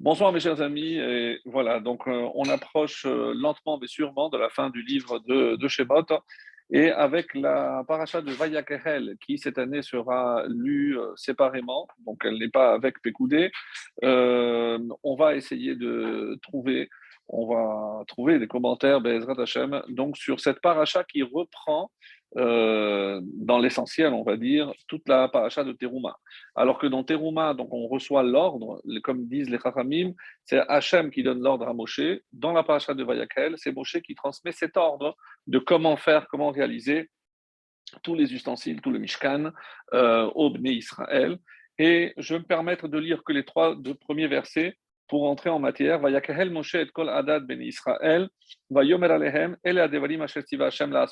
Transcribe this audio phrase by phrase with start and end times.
[0.00, 4.38] Bonsoir mes chers amis, et voilà, donc euh, on approche euh, lentement mais sûrement de
[4.38, 6.06] la fin du livre de, de Shemot,
[6.70, 12.38] et avec la paracha de Vayakehel, qui cette année sera lue euh, séparément, donc elle
[12.38, 13.50] n'est pas avec Pekoudé,
[14.04, 16.88] on va essayer de trouver,
[17.26, 21.90] on va trouver des commentaires, Bezrat Hashem, donc sur cette paracha qui reprend
[22.36, 26.16] euh, dans l'essentiel, on va dire, toute la paracha de Teruma.
[26.54, 30.12] Alors que dans Teruma, donc on reçoit l'ordre, comme disent les Chachamim,
[30.44, 32.00] c'est Hachem qui donne l'ordre à Moshe.
[32.32, 36.50] Dans la paracha de Vayakel, c'est Moshe qui transmet cet ordre de comment faire, comment
[36.50, 37.08] réaliser
[38.02, 39.50] tous les ustensiles, tout le Mishkan
[39.94, 41.38] euh, au Bnei Israël.
[41.78, 44.76] Et je vais me permettre de lire que les trois premiers versets
[45.08, 45.98] pour entrer en matière.
[46.00, 48.28] Vayakahel Moshe et kol adad ben Israël,
[48.70, 51.06] vayomer alehem, ele adevarim asher Hashem la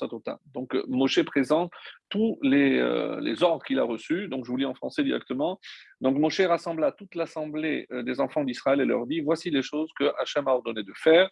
[0.55, 1.73] Donc euh, Moshe présente
[2.09, 4.29] tous les, euh, les ordres qu'il a reçus.
[4.29, 5.59] Donc je vous lis en français directement.
[6.01, 9.91] Donc Moshe rassembla toute l'assemblée euh, des enfants d'Israël et leur dit Voici les choses
[9.99, 11.29] que Hachem a ordonné de faire.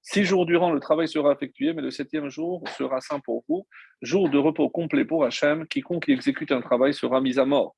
[0.00, 3.66] Six jours durant, le travail sera effectué, mais le septième jour sera saint pour vous,
[4.00, 5.66] jour de repos complet pour Hachem.
[5.66, 7.74] Quiconque qui exécute un travail sera mis à mort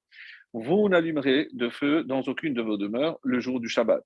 [0.52, 4.02] vous n'allumerez de feu dans aucune de vos demeures le jour du Shabbat.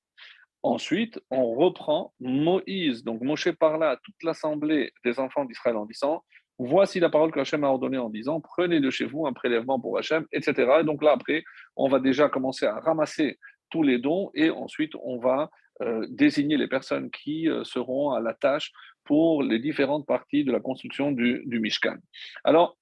[0.63, 3.05] Ensuite, on reprend Moïse.
[3.05, 6.25] Donc Moshe parla à toute l'assemblée des enfants d'Israël en disant
[6.59, 9.79] Voici la parole que Hachem a ordonnée en disant Prenez de chez vous un prélèvement
[9.81, 10.79] pour Hachem, etc.
[10.81, 11.45] Et donc là, après,
[11.77, 13.39] on va déjà commencer à ramasser
[13.71, 15.51] tous les dons et ensuite on va
[15.83, 18.73] euh, désigner les personnes qui euh, seront à la tâche
[19.03, 21.97] pour les différentes parties de la construction du, du Mishkan.
[22.45, 22.79] Alors,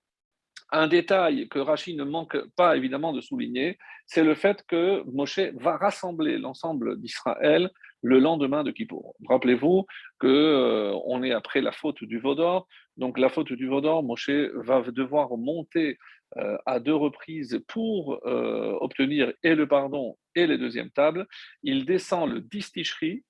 [0.73, 5.41] un détail que Rachid ne manque pas évidemment de souligner, c'est le fait que Moshe
[5.61, 7.71] va rassembler l'ensemble d'Israël
[8.03, 9.15] le lendemain de Kippour.
[9.29, 9.87] Rappelez-vous
[10.19, 14.31] que euh, on est après la faute du Vaudor, donc la faute du Vaudor, Moshe
[14.55, 15.99] va devoir monter
[16.39, 21.27] euh, à deux reprises pour euh, obtenir et le pardon et les deuxièmes tables.
[21.63, 23.25] Il descend le Disticherie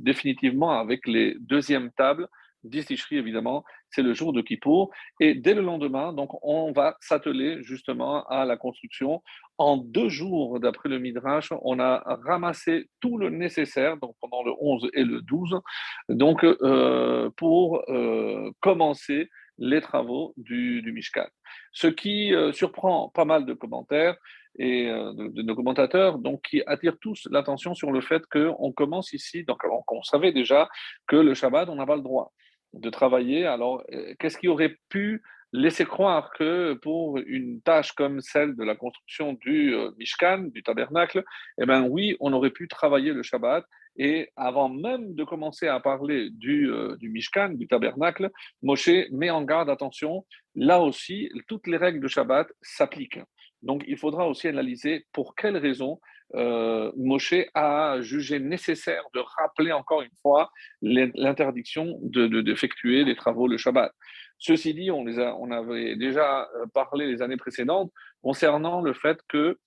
[0.00, 2.28] définitivement avec les deuxièmes tables
[2.64, 4.90] Disticherie, évidemment, c'est le jour de Kippour.
[5.20, 9.22] Et dès le lendemain, donc, on va s'atteler justement à la construction.
[9.58, 14.52] En deux jours, d'après le Midrash, on a ramassé tout le nécessaire, donc pendant le
[14.58, 15.60] 11 et le 12,
[16.08, 21.26] donc, euh, pour euh, commencer les travaux du, Mishkan.
[21.72, 24.16] Ce qui euh, surprend pas mal de commentaires
[24.60, 29.44] et de, nos commentateurs, donc qui attirent tous l'attention sur le fait qu'on commence ici,
[29.44, 30.68] donc on savait déjà
[31.06, 32.32] que le Shabbat, on n'a pas le droit
[32.72, 33.46] de travailler.
[33.46, 38.64] Alors, euh, qu'est-ce qui aurait pu laisser croire que pour une tâche comme celle de
[38.64, 41.24] la construction du euh, Mishkan, du tabernacle,
[41.60, 43.64] eh bien oui, on aurait pu travailler le Shabbat.
[44.00, 48.30] Et avant même de commencer à parler du, euh, du Mishkan, du tabernacle,
[48.62, 50.24] Moshe met en garde, attention,
[50.54, 53.20] là aussi, toutes les règles de Shabbat s'appliquent.
[53.62, 55.98] Donc, il faudra aussi analyser pour quelles raisons
[56.34, 60.50] euh, Moshe a jugé nécessaire de rappeler encore une fois
[60.82, 63.92] l'interdiction d'effectuer de, les travaux le Shabbat.
[64.38, 67.90] Ceci dit, on, les a, avait déjà euh, parlé les années précédentes
[68.22, 69.58] concernant le fait que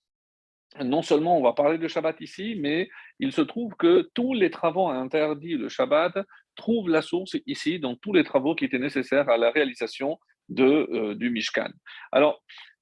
[0.79, 2.89] non seulement on va parler de Shabbat ici, mais
[3.19, 6.13] il se trouve que tous les travaux interdits le Shabbat
[6.55, 10.17] trouvent la source ici dans tous les travaux qui étaient nécessaires à la réalisation
[10.59, 11.69] euh, du Mishkan.
[12.11, 12.41] Alors,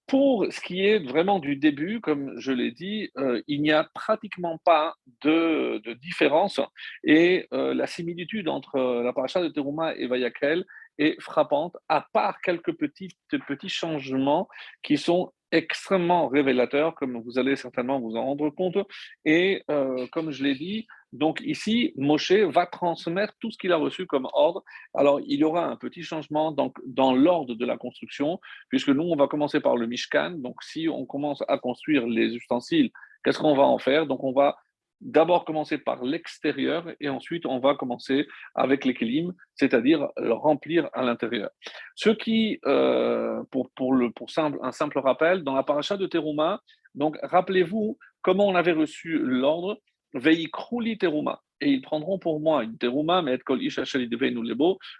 [0.10, 3.84] pour ce qui est vraiment du début, comme je l'ai dit, euh, il n'y a
[3.94, 6.60] pratiquement pas de, différence
[7.04, 10.66] et euh, la similitude entre euh, la paracha de Teruma et Vayakel
[10.98, 13.10] est frappante, à part quelques petits,
[13.48, 14.50] petits changements
[14.82, 18.78] qui sont extrêmement révélateurs, comme vous allez certainement vous en rendre compte.
[19.26, 19.64] Et
[20.12, 24.28] comme je l'ai dit, donc ici, Moshe va transmettre tout ce qu'il a reçu comme
[24.34, 24.64] ordre.
[24.94, 28.40] Alors, il y aura un petit changement donc, dans l'ordre de la construction,
[28.70, 30.32] puisque nous, on va commencer par le Mishkan.
[30.38, 32.92] Donc, si on commence à construire les ustensiles,
[33.24, 34.06] qu'est-ce qu'on va en faire?
[34.06, 34.56] Donc, on va
[35.02, 41.04] d'abord commencer par l'extérieur et ensuite on va commencer avec kelim, c'est-à-dire le remplir à
[41.04, 41.50] l'intérieur.
[41.96, 46.06] Ce qui, euh, pour, pour, le, pour simple, un simple rappel, dans la paracha de
[46.06, 46.62] Teruma,
[46.96, 49.80] donc rappelez-vous comment on avait reçu l'ordre
[50.14, 51.42] teruma.
[51.62, 53.38] Et ils prendront pour moi une teruma, mais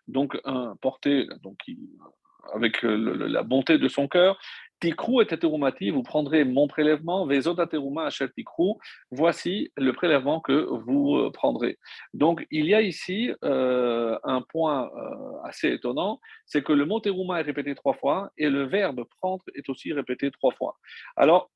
[0.08, 1.58] donc un porté donc,
[2.54, 4.40] avec la bonté de son cœur.
[4.80, 8.30] Tikrou et terumati, vous prendrez mon prélèvement, vezot teruma achel
[9.12, 11.78] voici le prélèvement que vous euh, prendrez.
[12.14, 17.02] Donc il y a ici euh, un point euh, assez étonnant, c'est que le mot
[17.02, 20.78] teruma est répété trois fois et le verbe prendre est aussi répété trois fois.
[21.18, 21.52] Alors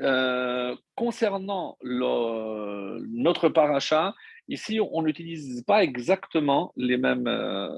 [0.00, 4.14] euh, concernant notre paracha,
[4.48, 7.68] ici, on n'utilise pas exactement les mêmes, euh,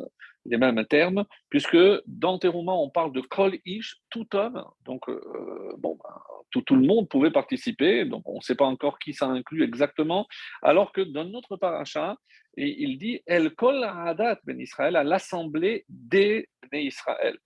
[0.46, 1.76] les mêmes termes, puisque
[2.06, 4.64] dans Teruma, on parle de kol ish, tout homme.
[4.84, 6.20] Donc, euh, bon, ben,
[6.50, 9.62] tout, tout, le monde pouvait participer, donc on ne sait pas encore qui ça inclut
[9.62, 10.26] exactement,
[10.62, 12.16] alors que dans notre paracha,
[12.56, 17.36] il dit El Kol Adat Ben Israël, à l'assemblée des Israël.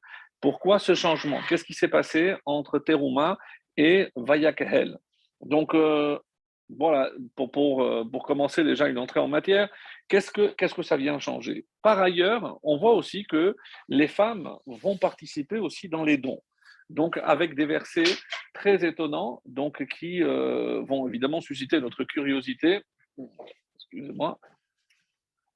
[0.40, 1.40] Pourquoi ce changement?
[1.48, 3.36] Qu'est-ce qui s'est passé entre Teruma
[3.76, 4.98] et Vayakehel
[5.40, 6.18] Donc, euh,
[6.68, 9.68] voilà, pour, pour, euh, pour, commencer déjà une entrée en matière,
[10.08, 11.66] qu'est-ce que, que ça vient changer?
[11.82, 13.56] Par ailleurs, on voit aussi que
[13.88, 16.40] les femmes vont participer aussi dans les dons.
[16.88, 18.16] Donc, avec des versets
[18.52, 22.82] très étonnants, donc qui euh, vont évidemment susciter notre curiosité.
[23.76, 24.38] Excusez-moi.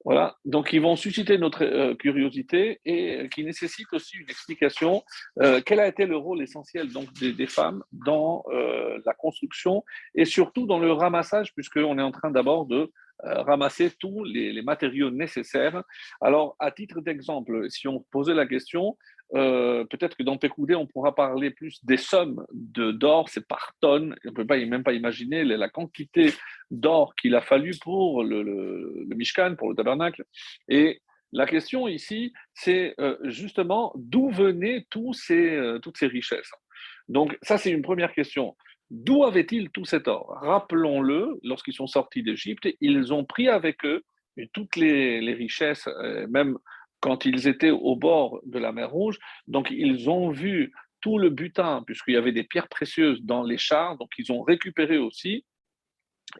[0.05, 5.03] Voilà, donc ils vont susciter notre euh, curiosité et qui nécessitent aussi une explication.
[5.41, 10.25] Euh, quel a été le rôle essentiel donc des, femmes dans euh, la construction et
[10.25, 12.91] surtout dans le ramassage, puisqu'on est en train d'abord de
[13.23, 15.81] ramasser tous les, matériaux nécessaires.
[16.21, 18.97] Alors, à titre d'exemple, si on posait la question,
[19.33, 24.15] euh, peut-être que dans Pécoudé, on pourra parler plus des sommes d'or, c'est par tonnes.
[24.25, 26.33] On ne peut pas, même pas imaginer la quantité
[26.69, 30.23] d'or qu'il a fallu pour le, le, Mishkan, pour le tabernacle.
[30.69, 31.01] Et
[31.31, 36.51] la question ici, c'est euh, justement d'où venaient tous ces, euh, toutes ces richesses?
[37.07, 38.55] Donc, ça, c'est une première question.
[38.91, 40.37] D'où avaient-ils tout cet or?
[40.41, 44.03] Rappelons-le, lorsqu'ils sont sortis d'Égypte, ils ont pris avec eux
[44.53, 45.87] toutes les, les richesses,
[46.29, 46.57] même
[47.05, 49.19] quand ils étaient au bord de la mer Rouge.
[49.47, 53.59] Donc, ils ont vu tout le butin, puisqu'il y avait des pierres précieuses dans les
[53.59, 55.45] chars, donc ils ont récupéré aussi.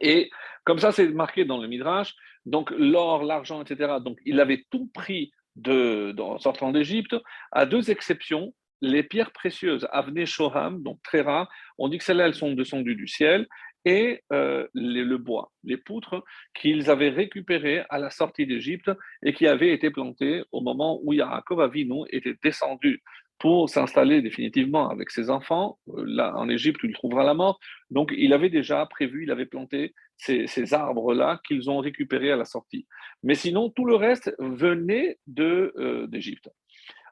[0.00, 0.28] Et
[0.64, 2.16] comme ça, c'est marqué dans le Midrash,
[2.46, 3.98] donc l'or, l'argent, etc.
[4.04, 7.14] Donc, il avait tout pris de, en sortant d'Égypte,
[7.52, 8.52] à deux exceptions.
[8.80, 11.48] Les pierres précieuses, Avne Shoham, donc très rares,
[11.78, 13.46] on dit que celles-là, elles sont descendues du ciel,
[13.86, 16.22] et euh, le bois, les poutres
[16.54, 18.90] qu'ils avaient récupérées à la sortie d'Égypte
[19.22, 23.00] et qui avaient été plantées au moment où Yaakov Avinu était descendu
[23.38, 25.78] pour s'installer définitivement avec ses enfants.
[25.88, 27.60] Euh, là, en Égypte, il trouvera la mort.
[27.90, 32.44] Donc, il avait déjà prévu, il avait planté ces, arbres-là qu'ils ont récupérés à la
[32.44, 32.86] sortie.
[33.22, 36.50] Mais sinon, tout le reste venait euh, d'Égypte.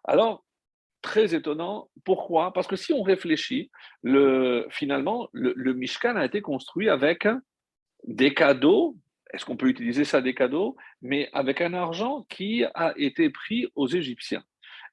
[0.03, 0.45] Alors,
[1.05, 1.91] très étonnant.
[2.05, 2.53] Pourquoi?
[2.55, 3.71] Parce que si on réfléchit,
[4.03, 7.29] le, finalement, le, Mishkan a été construit avec
[8.05, 8.97] des cadeaux.
[9.33, 10.77] Est-ce qu'on peut utiliser ça des cadeaux?
[11.03, 14.43] Mais avec un argent qui a été pris aux Égyptiens.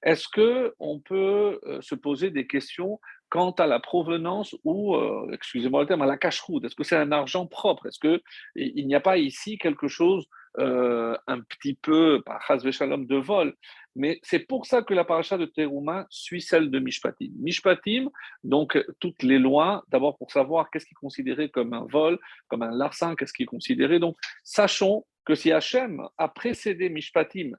[0.04, 3.00] Est-ce que on peut euh, se poser des questions
[3.30, 6.66] quant à la provenance ou, euh, excusez-moi le terme, à la cache-route?
[6.66, 7.88] Est-ce que c'est un argent propre?
[7.88, 10.28] Est-ce qu'il n'y a pas ici quelque chose
[10.60, 12.42] euh, un petit peu, par
[12.72, 13.56] Shalom, de vol?
[13.96, 17.32] Mais c'est pour ça que la paracha de Teruma suit celle de Mishpatim.
[17.40, 18.10] Mishpatim,
[18.44, 22.18] donc toutes les lois, d'abord pour savoir qu'est-ce qui est considéré comme un vol,
[22.48, 24.00] comme un larcin, qu'est-ce qui est considéré.
[24.00, 27.52] Donc, sachons que si Hachem a précédé Mishpatim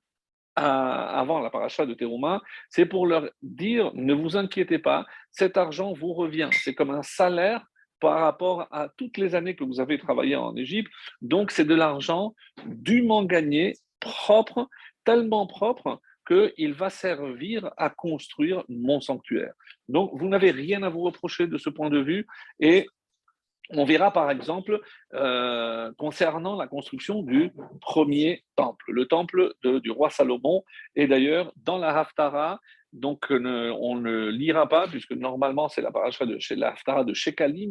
[0.55, 5.93] avant la paracha de Teruma, c'est pour leur dire ne vous inquiétez pas, cet argent
[5.93, 6.51] vous revient.
[6.53, 7.65] C'est comme un salaire
[8.01, 10.91] par rapport à toutes les années que vous avez travaillé en Égypte.
[11.21, 12.35] Donc, c'est de l'argent
[12.67, 14.69] dûment gagné, propre,
[15.05, 19.53] tellement propre qu'il va servir à construire mon sanctuaire.
[19.89, 22.27] Donc, vous n'avez rien à vous reprocher de ce point de vue.
[22.61, 22.89] Et
[23.71, 24.81] on verra par exemple
[25.15, 30.63] euh, concernant la construction du premier temple, le temple du roi Salomon.
[30.95, 32.61] Et d'ailleurs, dans la Haftara,
[32.93, 37.13] donc on ne lira pas, puisque normalement c'est la paracha de la Haftara de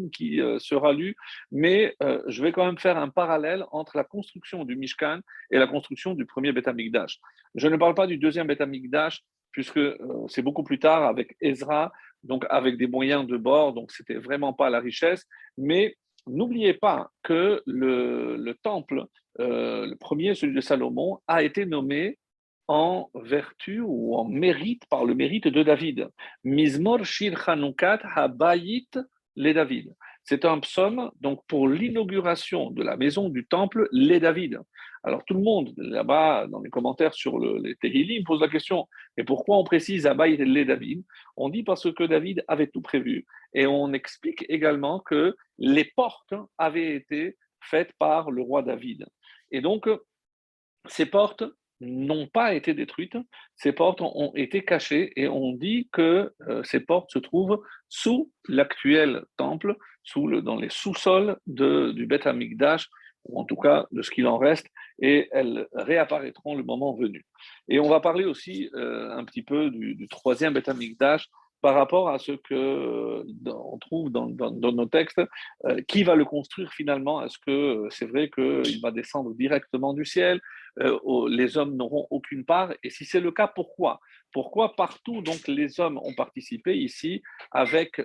[0.10, 1.16] qui euh, sera lue,
[1.52, 5.20] mais euh, je vais quand même faire un parallèle entre la construction du Mishkan
[5.52, 7.20] et la construction du premier Beth Amikdash.
[7.56, 9.80] Je ne parle pas du deuxième Beth Amikdash, puisque
[10.28, 11.92] c'est beaucoup plus tard avec Ezra,
[12.24, 15.28] donc avec des moyens de bord, donc c'était vraiment pas la richesse.
[15.58, 15.96] Mais
[16.28, 19.06] n'oubliez pas que le, temple,
[19.40, 22.18] euh, le premier, celui de Salomon, a été nommé
[22.68, 26.10] en vertu ou en mérite par le mérite de David.
[26.44, 28.90] Mizmor Shir Chanukat Habayit
[29.36, 29.94] les David.
[30.24, 34.60] C'est un psaume donc pour l'inauguration de la maison du temple les David.
[35.04, 38.88] Alors tout le monde là-bas dans les commentaires sur le, les Tehillim pose la question
[39.18, 41.04] et pourquoi on précise Abayit les David?
[41.38, 46.36] On dit parce que David avait tout prévu et on explique également que les portes
[46.58, 49.06] avaient été faites par le roi David.
[49.50, 49.90] Et donc
[50.88, 51.44] ces portes
[51.82, 53.18] n'ont pas été détruites,
[53.56, 58.32] ces portes ont été cachées et on dit que euh, ces portes se trouvent sous
[58.48, 62.88] l'actuel temple, sous le, dans les sous-sols du Beth Amikdash,
[63.26, 64.68] ou en tout cas de ce qu'il en reste,
[65.00, 67.26] et elles réapparaîtront le moment venu.
[67.68, 71.28] Et on va parler aussi euh, un petit peu du, troisième Beth Amikdash,
[71.62, 75.22] par rapport à ce que on trouve dans, nos textes.
[75.66, 80.04] Euh, qui va le construire finalement Est-ce que c'est vrai qu'il va descendre directement du
[80.04, 80.42] ciel?
[80.80, 80.98] Euh,
[81.30, 82.74] Les hommes n'auront aucune part.
[82.84, 84.00] Et si c'est le cas, pourquoi?
[84.32, 88.02] Pourquoi partout donc les hommes ont participé ici avec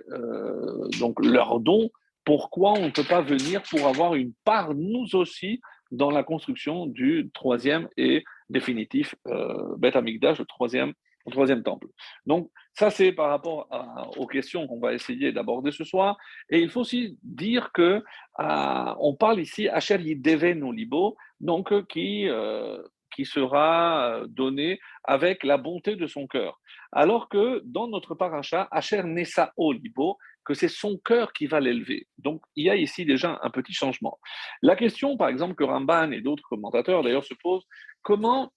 [0.99, 1.91] donc leurs dons?
[2.25, 6.87] Pourquoi on ne peut pas venir pour avoir une part nous aussi dans la construction
[6.87, 10.93] du troisième et définitif euh, Beth le troisième
[11.31, 11.89] troisième temple.
[12.27, 13.69] Donc, ça, c'est par rapport
[14.17, 16.19] aux questions qu'on va essayer d'aborder ce soir.
[16.51, 18.03] Et il faut aussi dire que
[18.41, 22.77] euh, on parle ici Asher Yidevenu Libo, donc euh, qui, euh,
[23.15, 26.61] qui sera donné avec la bonté de son cœur.
[26.93, 32.07] Alors que dans notre paracha, Asher Nesao Libo, que c'est son cœur qui va l'élever.
[32.19, 34.19] Donc, il y a ici déjà un petit changement.
[34.63, 37.67] La question, par exemple, que Ramban et d'autres commentateurs d'ailleurs se posent,
[38.03, 38.53] comment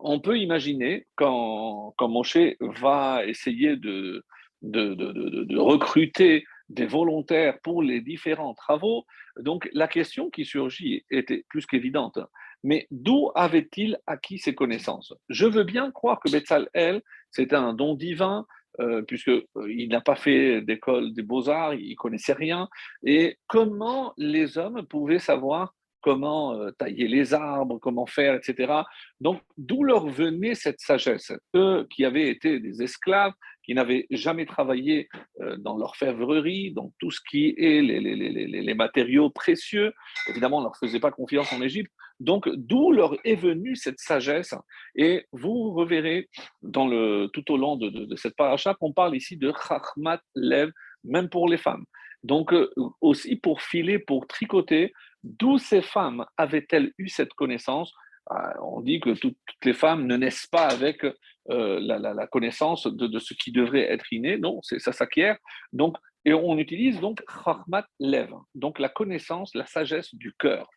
[0.00, 4.24] on peut imaginer quand, Moshe va essayer de,
[4.62, 9.06] recruter des volontaires pour les différents travaux,
[9.38, 12.18] donc la question qui surgit était plus qu'évidente.
[12.64, 15.12] Mais d'où avait-il acquis ces connaissances?
[15.28, 18.46] Je veux bien croire que Betzalel, c'est un don divin,
[18.80, 22.68] euh, puisqu'il euh, n'a pas fait d'école des beaux-arts, il connaissait rien.
[23.04, 25.74] Et comment les hommes pouvaient savoir
[26.06, 28.72] comment euh, tailler les arbres, comment faire, etc.
[29.20, 31.32] Donc, d'où leur venait cette sagesse?
[31.56, 33.32] Eux qui avaient été des esclaves,
[33.64, 35.08] qui n'avaient jamais travaillé
[35.40, 39.92] euh, dans l'orfèvrerie, donc tout ce qui est les, matériaux précieux,
[40.28, 41.90] évidemment, on ne leur faisait pas confiance en Égypte.
[42.20, 44.54] Donc, d'où leur est venue cette sagesse?
[44.94, 46.28] Et vous reverrez
[46.62, 50.70] dans le, tout au long de, de, cette paracha qu'on parle ici de Chachmat Lev,
[51.02, 51.84] même pour les femmes.
[52.26, 54.92] Donc, euh, aussi pour filer, pour tricoter,
[55.26, 57.92] D'où ces femmes avaient-elles eu cette connaissance?
[58.30, 61.04] Ah, On dit que toutes les femmes ne naissent pas avec
[61.50, 64.38] euh, la, connaissance de, ce qui devrait être inné.
[64.38, 65.36] Non, ça s'acquiert.
[65.72, 70.68] Donc, et on utilise donc Chachmat Lev, donc la connaissance, la sagesse du cœur.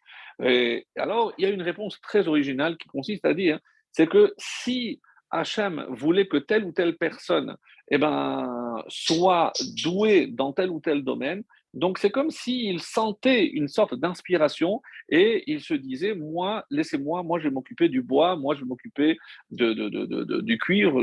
[0.43, 3.59] Et alors, il y a une réponse très originale qui consiste à dire,
[3.91, 4.99] c'est que si
[5.31, 7.55] Hachem voulait que telle ou telle personne
[7.91, 9.51] eh ben, soit
[9.83, 11.43] douée dans tel ou tel domaine,
[11.73, 17.39] donc c'est comme s'il sentait une sorte d'inspiration et il se disait, moi, laissez-moi, moi
[17.39, 19.17] je vais m'occuper du bois, moi je vais m'occuper
[19.51, 21.01] de, du cuivre.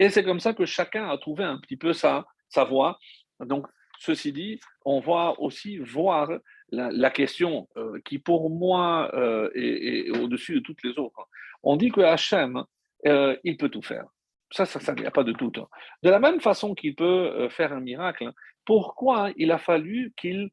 [0.00, 2.98] Et c'est comme ça que chacun a trouvé un petit peu sa, sa voie.
[3.40, 3.66] Donc
[4.00, 6.30] ceci dit, on va aussi voir
[6.70, 11.28] la, question euh, qui pour moi euh, est, au-dessus de toutes les autres.
[11.62, 12.64] On dit que Hachem,
[13.06, 14.04] euh, il peut tout faire.
[14.50, 15.60] Ça, ça, il n'y a pas de doute.
[16.02, 18.32] De la même façon qu'il peut faire un miracle,
[18.68, 20.50] pourquoi il a fallu qu'il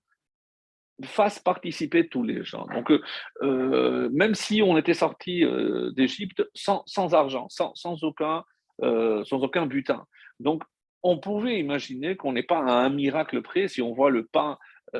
[1.04, 2.66] fasse participer tous les gens?
[2.68, 2.90] Donc,
[3.42, 8.46] euh, même si on était sorti euh, d'Égypte sans, argent, sans, aucun,
[8.84, 10.06] euh, sans aucun butin.
[10.40, 10.64] Donc,
[11.04, 14.58] on pouvait imaginer qu'on n'est pas à un miracle près si on voit le pain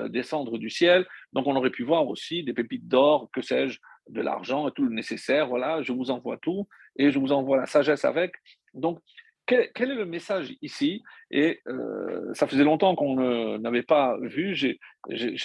[0.10, 1.08] descendre du ciel.
[1.32, 4.84] Donc, on aurait pu voir aussi des pépites d'or, que sais-je, de l'argent et tout
[4.84, 5.48] le nécessaire.
[5.48, 8.34] Voilà, je vous envoie tout et je vous envoie la sagesse avec.
[8.74, 9.00] Donc,
[9.46, 11.04] quel, est le message ici?
[11.30, 14.56] Et euh, ça faisait longtemps qu'on n'avait pas vu.
[14.56, 14.80] J'ai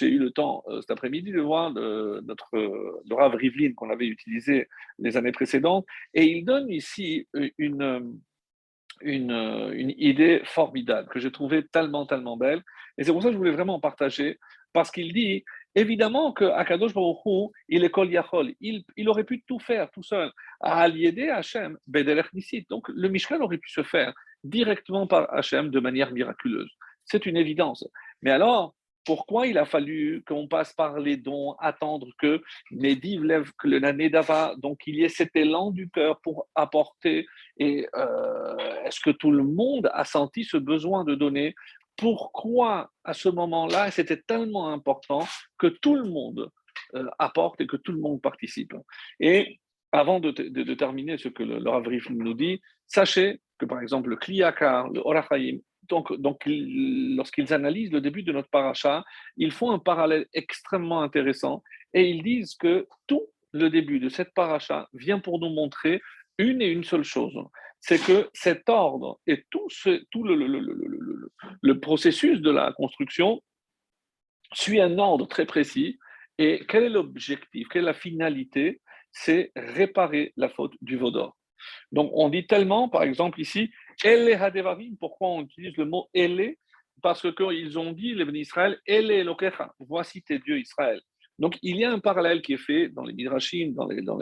[0.07, 4.67] eu le temps euh, cet après-midi de voir notre le Rav Rivlin qu'on avait utilisé
[4.97, 7.27] les années précédentes, et il donne ici
[7.59, 8.19] une,
[9.01, 12.63] une idée formidable que j'ai trouvée tellement, tellement belle.
[12.97, 14.39] Et c'est pour ça que je voulais vraiment partager,
[14.73, 15.43] parce qu'il dit
[15.75, 18.53] Évidemment que Akadosh Baruch il est Kol Yachol.
[18.59, 20.31] Il, il, aurait pu tout faire tout seul.
[20.59, 21.77] À Aliédé Hachem.
[22.69, 24.13] Donc le Mishkan aurait pu se faire
[24.43, 26.71] directement par Hachem de manière miraculeuse.
[27.05, 27.87] C'est une évidence.
[28.21, 28.75] Mais alors,
[29.05, 33.79] pourquoi il a fallu qu'on passe par les dons, attendre que Mediv lève que le
[33.79, 37.25] Nanedava, donc il y ait cet élan du cœur pour apporter
[37.57, 41.55] Et euh, est-ce que tout le monde a senti ce besoin de donner
[42.01, 45.27] pourquoi à ce moment-là, c'était tellement important
[45.59, 46.49] que tout le monde
[46.95, 48.73] euh, apporte et que tout le monde participe.
[49.19, 49.59] Et
[49.91, 50.31] avant de,
[50.73, 55.59] terminer ce que le, le nous dit, sachez que par exemple le Kliyakar, le Orachaim,
[55.89, 59.03] donc lorsqu'ils analysent le début de notre paracha,
[59.37, 61.61] ils font un parallèle extrêmement intéressant
[61.93, 66.01] et ils disent que tout le début de cette paracha vient pour nous montrer
[66.37, 67.37] une et une seule chose,
[67.81, 69.67] c'est que cet ordre et tout,
[70.23, 73.41] le, processus de la construction
[74.53, 75.97] suit un ordre très précis.
[76.37, 78.81] Et quel est l'objectif, quelle est la finalité?
[79.11, 81.35] C'est réparer la faute du Vaudor.
[81.91, 83.71] Donc on dit tellement, par exemple ici,
[84.99, 86.55] pourquoi on utilise le mot Ele
[87.01, 91.01] Parce qu'ils ont dit, les Israël, Ele Elokecha, voici tes dieux Israël.
[91.39, 94.19] Donc il y a un parallèle qui est fait dans les Midrashim, dans les, dans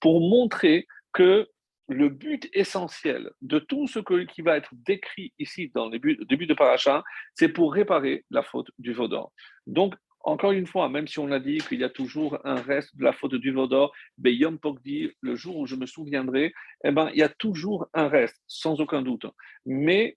[0.00, 1.48] pour montrer que
[1.88, 6.54] le but essentiel de tout ce qui va être décrit ici dans le début de
[6.54, 7.02] Paracha,
[7.34, 9.32] c'est pour réparer la faute du Vaudor.
[9.66, 12.96] Donc, encore une fois, même si on a dit qu'il y a toujours un reste
[12.96, 17.10] de la faute du Vaudor, Beyom Pogdi, le jour où je me souviendrai, eh ben,
[17.12, 19.26] il y a toujours un reste, sans aucun doute.
[19.66, 20.16] Mais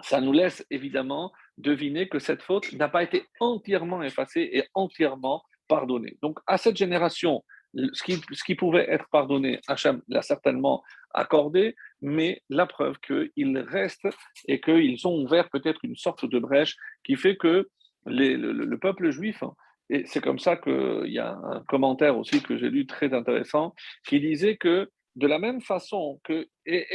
[0.00, 5.44] ça nous laisse évidemment deviner que cette faute n'a pas été entièrement effacée et entièrement
[5.68, 6.18] pardonnée.
[6.20, 10.82] Donc, à cette génération, ce qui, pouvait être pardonné, Hachem l'a certainement
[11.14, 14.06] accordé, mais la preuve qu'il reste
[14.48, 17.68] et qu'ils ont ouvert peut-être une sorte de brèche qui fait que
[18.06, 19.42] le, peuple juif,
[19.88, 23.74] et c'est comme ça qu'il y a un commentaire aussi que j'ai lu très intéressant,
[24.06, 26.86] qui disait que de la même façon que et,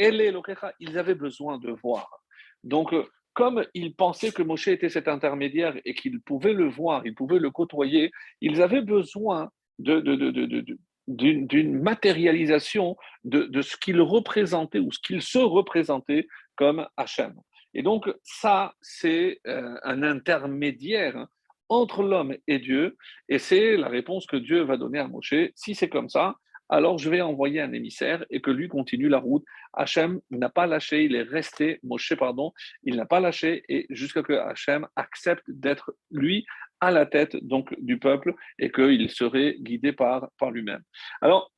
[0.80, 2.08] ils avaient besoin de voir.
[2.64, 2.92] Donc,
[3.32, 7.38] comme ils pensaient que Moshe était cet intermédiaire et qu'ils pouvaient le voir, ils pouvaient
[7.38, 15.38] le côtoyer, ils avaient besoin d'une matérialisation de, ce qu'il représentait ou ce qu'il se
[15.38, 17.34] représentait comme Hachem.
[17.74, 21.26] Et donc, ça, c'est euh, un intermédiaire
[21.68, 22.96] entre l'homme et Dieu,
[23.28, 25.34] et c'est la réponse que Dieu va donner à Moshe.
[25.54, 26.36] Si c'est comme ça,
[26.68, 29.44] alors je vais envoyer un émissaire et que lui continue la route.
[29.72, 34.20] Hachem n'a pas lâché, il est resté, Moshe, pardon, il n'a pas lâché, et jusqu'à
[34.20, 36.46] ce que Hachem accepte d'être lui
[36.80, 40.82] à la tête donc du peuple et qu'il serait guidé par, par lui-même.
[41.20, 41.52] Alors,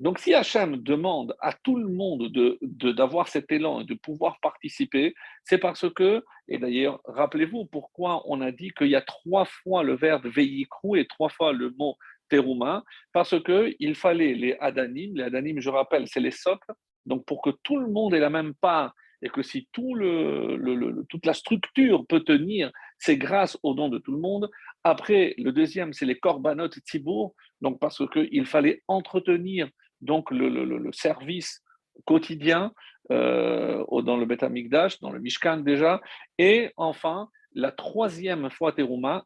[0.00, 3.94] donc, si Hachem demande à tout le monde d'avoir de, d'avoir cet élan et de
[3.94, 9.02] pouvoir participer, c'est parce que, et d'ailleurs, rappelez-vous pourquoi on a dit qu'il y a
[9.02, 11.96] trois fois le verbe veillicrou et trois fois le mot
[12.28, 16.72] terouma, parce qu'il fallait les adanim, les adanim, je rappelle, c'est les socles,
[17.06, 21.04] donc pour que tout le monde ait la même part et que si tout le,
[21.08, 24.50] toute la structure peut tenir, c'est grâce au don de tout le monde.
[24.84, 29.68] Après, le deuxième, c'est les korbanot tibour, donc parce qu'il fallait entretenir
[30.00, 31.62] donc le, service
[32.04, 32.72] quotidien
[33.10, 36.00] euh, dans le Beth Amikdash, dans le Mishkan déjà.
[36.38, 38.74] Et enfin, la troisième fois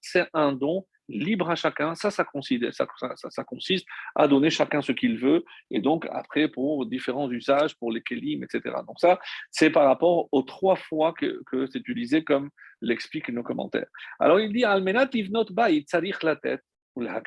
[0.03, 1.95] c'est un don libre à chacun.
[1.95, 5.45] Ça, ça, consiste à donner chacun ce qu'il veut.
[5.71, 8.77] Et donc, après, pour différents usages, pour les kelim, etc.
[8.87, 9.19] Donc, ça,
[9.51, 13.89] c'est par rapport aux trois fois que, c'est utilisé, comme l'expliquent nos commentaires.
[14.19, 14.65] Alors, il dit
[16.23, 16.63] la tête
[16.95, 17.21] ou la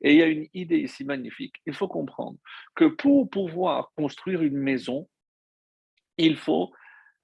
[0.00, 1.56] et il y a une idée ici magnifique.
[1.66, 2.38] Il faut comprendre
[2.74, 5.08] que pour pouvoir construire une maison,
[6.16, 6.72] il faut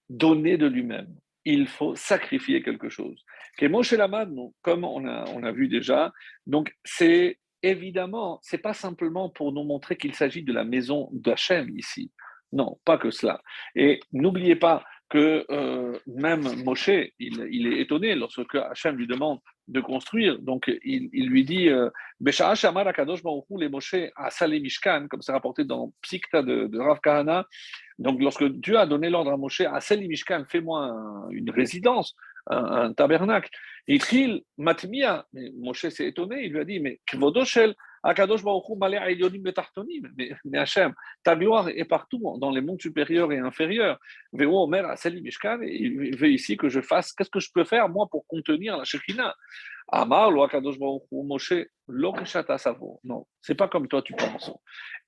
[0.09, 1.15] donner de lui-même.
[1.45, 3.25] Il faut sacrifier quelque chose.
[3.61, 3.95] Et Moshe
[4.63, 6.13] comme on a, on a vu déjà,
[6.47, 11.71] donc c'est évidemment, c'est pas simplement pour nous montrer qu'il s'agit de la maison d'Hachem
[11.79, 12.13] ici.
[12.53, 13.41] Non, pas que cela.
[13.75, 19.39] Et n'oubliez pas que euh, même Moshe, il, il, est étonné lorsque Hachem lui demande
[19.69, 20.39] de construire.
[20.39, 21.91] Donc, il, lui dit euh,
[23.59, 23.95] les Moshe
[25.09, 27.47] comme c'est rapporté dans Psikta de, de Rav Kahana.
[27.99, 32.15] Donc, lorsque Dieu a donné l'ordre à Moshe à Salé Mishkan, fais-moi une résidence,
[32.49, 33.51] un, tabernacle.
[33.87, 34.03] Et il
[34.59, 37.75] Matmia, Moshe s'est étonné, il lui a dit Mais Kvodoshel
[38.05, 43.99] Akadosh mais, mais Hachem, ta gloire est partout, dans les mondes supérieurs et inférieurs.
[44.35, 47.89] Véo Omer Asali Mishkan, il veut ici que je fasse, qu'est-ce que je peux faire,
[47.89, 49.35] moi, pour contenir la Shekinah
[49.89, 51.55] Amar, lo Akadosh Moshe,
[51.89, 52.15] lo
[52.59, 53.01] Savo.
[53.05, 54.53] Non, c'est pas comme toi tu penses.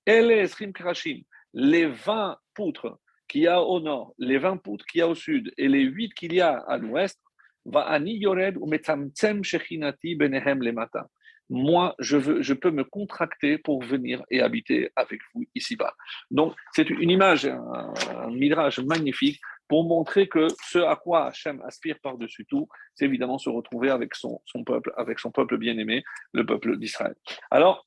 [0.07, 5.01] Elle Esrim Krashim, les 20 poutres qu'il y a au nord, les 20 poutres qu'il
[5.01, 7.21] y a au sud et les 8 qu'il y a à l'ouest,
[7.67, 11.07] va ani yored ou metamtsem shechinati benehem le matin
[11.49, 15.95] moi, je, veux, je peux me contracter pour venir et habiter avec vous ici-bas.
[16.31, 21.99] Donc, c'est une image, un, mirage magnifique pour montrer que ce à quoi Hachem aspire
[22.03, 26.45] par-dessus tout, c'est évidemment se retrouver avec son, son peuple, avec son peuple bien-aimé, le
[26.45, 27.15] peuple d'Israël.
[27.51, 27.87] Alors,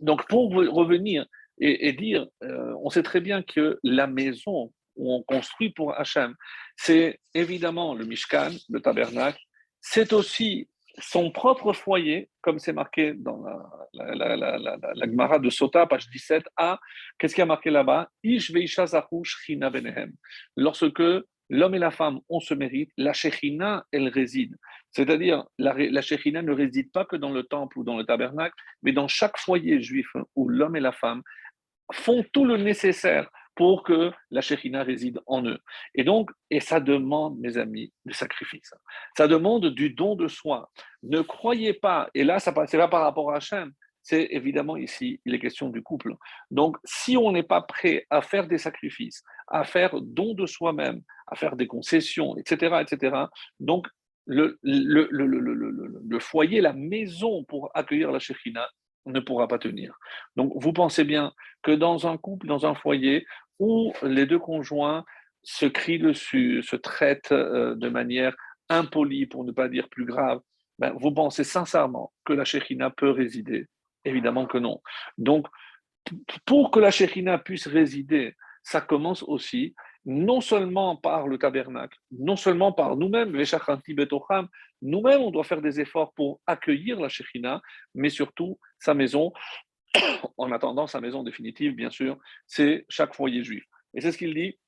[0.00, 1.26] donc, pour revenir
[1.60, 6.34] et, dire, euh, on sait très bien que la maison où on construit pour Hachem,
[6.76, 9.40] c'est évidemment le Mishkan, le tabernacle,
[9.80, 10.68] c'est aussi
[11.00, 13.42] son propre foyer, comme c'est marqué dans
[13.92, 16.78] la, Gemara de Sota, page 17 a,
[17.18, 18.10] qu'est-ce qui a marqué là-bas?
[20.56, 21.02] Lorsque
[21.50, 24.56] l'homme et la femme, on se mérite, la Shechina, elle réside.
[24.90, 26.00] C'est-à-dire, la, la
[26.42, 29.80] ne réside pas que dans le temple ou dans le tabernacle, mais dans chaque foyer
[29.80, 31.22] juif où l'homme et la femme
[31.92, 35.58] font tout le nécessaire pour que la Shekhina réside en eux.
[35.96, 38.72] Et donc, et ça demande, mes amis, du sacrifice.
[39.16, 40.70] Ça demande du don de soi.
[41.02, 45.20] Ne croyez pas, et là, ça passe là par rapport à Hachem, c'est évidemment ici
[45.26, 46.14] les questions du couple.
[46.52, 51.02] Donc, si on n'est pas prêt à faire des sacrifices, à faire don de soi-même,
[51.26, 53.24] à faire des concessions, etc., etc.,
[53.58, 53.88] donc
[54.26, 54.56] le,
[56.20, 58.68] foyer, la maison pour accueillir la Shekhina
[59.08, 59.98] ne pourra pas tenir.
[60.36, 63.26] Donc, vous pensez bien que dans un couple, dans un foyer
[63.58, 65.04] où les deux conjoints
[65.42, 68.34] se crient dessus, se traitent euh, de manière
[68.68, 70.40] impolie, pour ne pas dire plus grave,
[70.78, 73.66] ben, vous pensez sincèrement que la Shekhinah peut résider?
[74.04, 74.80] Évidemment que non.
[75.16, 75.46] Donc,
[76.44, 82.36] pour que la Shekhinah puisse résider, ça commence aussi non seulement par le tabernacle, non
[82.36, 83.32] seulement par nous-mêmes,
[84.80, 87.60] nous-mêmes, on doit faire des efforts pour accueillir la Shekhinah,
[87.94, 89.32] mais surtout sa maison,
[90.36, 93.64] en attendant sa maison définitive, bien sûr, c'est chaque foyer juif.
[93.94, 94.58] Et c'est ce qu'il dit.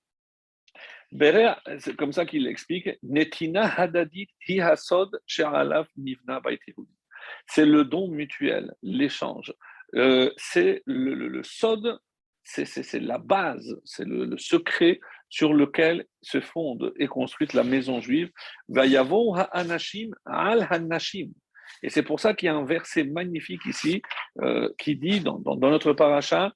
[1.78, 2.88] C'est comme ça qu'il explique.
[3.02, 6.40] Netina hadadit nivna
[7.46, 9.52] C'est le don mutuel, l'échange.
[9.96, 11.98] Euh, c'est le, le, sod,
[12.44, 18.30] c'est la base, c'est le, secret sur lequel se fonde et construite la maison juive.
[18.72, 21.32] ha'anashim al hanashim.
[21.82, 24.02] Et c'est pour ça qu'il y a un verset magnifique ici
[24.42, 26.52] euh, qui dit dans, notre paracha,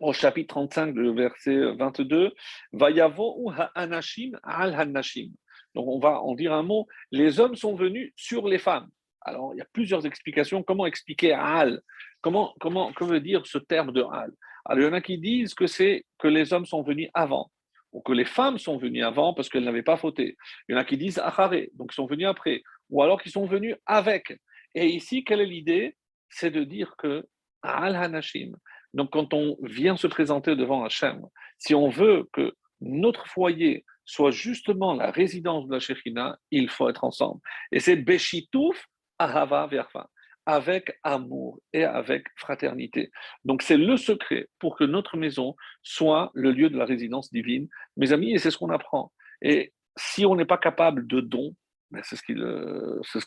[0.00, 2.32] au chapitre 35, le verset 22,
[2.72, 5.30] Vayavo ha'anashim al hanashim.
[5.74, 8.88] Donc on va en dire un mot, les hommes sont venus sur les femmes.
[9.20, 10.62] Alors il y a plusieurs explications.
[10.62, 11.80] Comment expliquer al?
[12.20, 14.32] Comment, comment, que veut dire ce terme de al?
[14.64, 17.50] Alors il y en a qui disent que c'est que les hommes sont venus avant
[17.92, 20.36] ou que les femmes sont venues avant parce qu'elles n'avaient pas fauté.
[20.68, 23.32] Il y en a qui disent acharé, donc ils sont venus après, ou alors qu'ils
[23.32, 24.38] sont venus avec.
[24.76, 25.96] Et ici, quelle est l'idée?
[26.30, 27.26] C'est de dire que
[27.62, 28.52] al hanashim.
[28.94, 31.22] Donc quand on vient se présenter devant Hachem,
[31.58, 36.88] si on veut que notre foyer soit justement la résidence de la Shekhinah, il faut
[36.88, 37.40] être ensemble.
[37.70, 38.86] Et c'est Beshitouf
[39.18, 40.08] Ahava Verfa
[40.44, 43.10] avec amour et avec fraternité.
[43.44, 47.68] Donc c'est le secret pour que notre maison soit le lieu de la résidence divine.
[47.96, 49.12] Mes amis, et c'est ce qu'on apprend.
[49.40, 51.54] Et si on n'est pas capable de don,
[51.92, 52.32] ben, c'est ce, que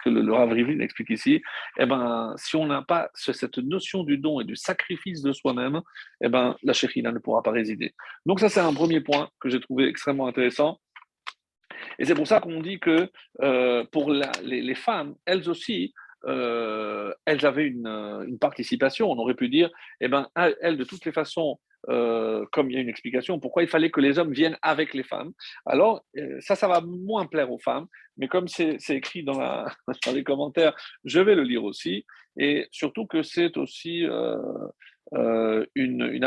[0.10, 1.41] le, le Rav Rivlin explique ici,
[1.78, 5.82] eh ben, si on n'a pas cette notion du don et du sacrifice de soi-même,
[6.23, 7.93] eh ben, la Shekhinah ne pourra pas résider.
[8.25, 10.80] Donc ça, c'est un premier point que j'ai trouvé extrêmement intéressant.
[11.99, 13.10] Et c'est pour ça qu'on dit que
[13.41, 15.93] euh, pour les, femmes, elles aussi,
[16.27, 19.11] euh, elles avaient euh, une, participation.
[19.11, 19.69] On aurait pu dire,
[20.01, 21.59] eh ben, elles, de toutes les façons,
[21.89, 24.93] euh, comme il y a une explication, pourquoi il fallait que les hommes viennent avec
[24.93, 25.33] les femmes.
[25.65, 26.03] Alors,
[26.39, 29.65] ça, ça va moins plaire aux femmes, mais comme c'est écrit dans,
[30.11, 32.05] les commentaires, je vais le lire aussi,
[32.38, 34.05] et surtout que c'est aussi
[35.11, 36.23] une, une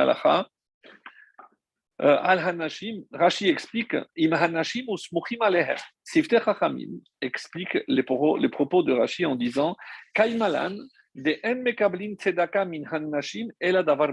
[1.98, 5.76] Al-Hanashim, Rashi explique, Im Hanashim usmuchim alehem.
[6.04, 9.76] Sifte Chachamim explique les propos, de Rashi en disant,
[10.14, 10.76] Kaimalan,
[11.14, 14.12] de en mekablin tzedaka min Hanashim ela davar.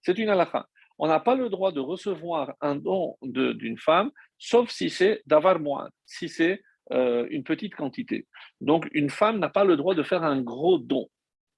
[0.00, 0.66] C'est une halakha.
[0.98, 5.58] On n'a pas le droit de recevoir un don d'une femme, sauf si c'est davar
[5.58, 6.62] muad, si c'est
[6.92, 8.26] euh, une petite quantité.
[8.60, 11.08] Donc, une femme n'a pas le droit de faire un gros don.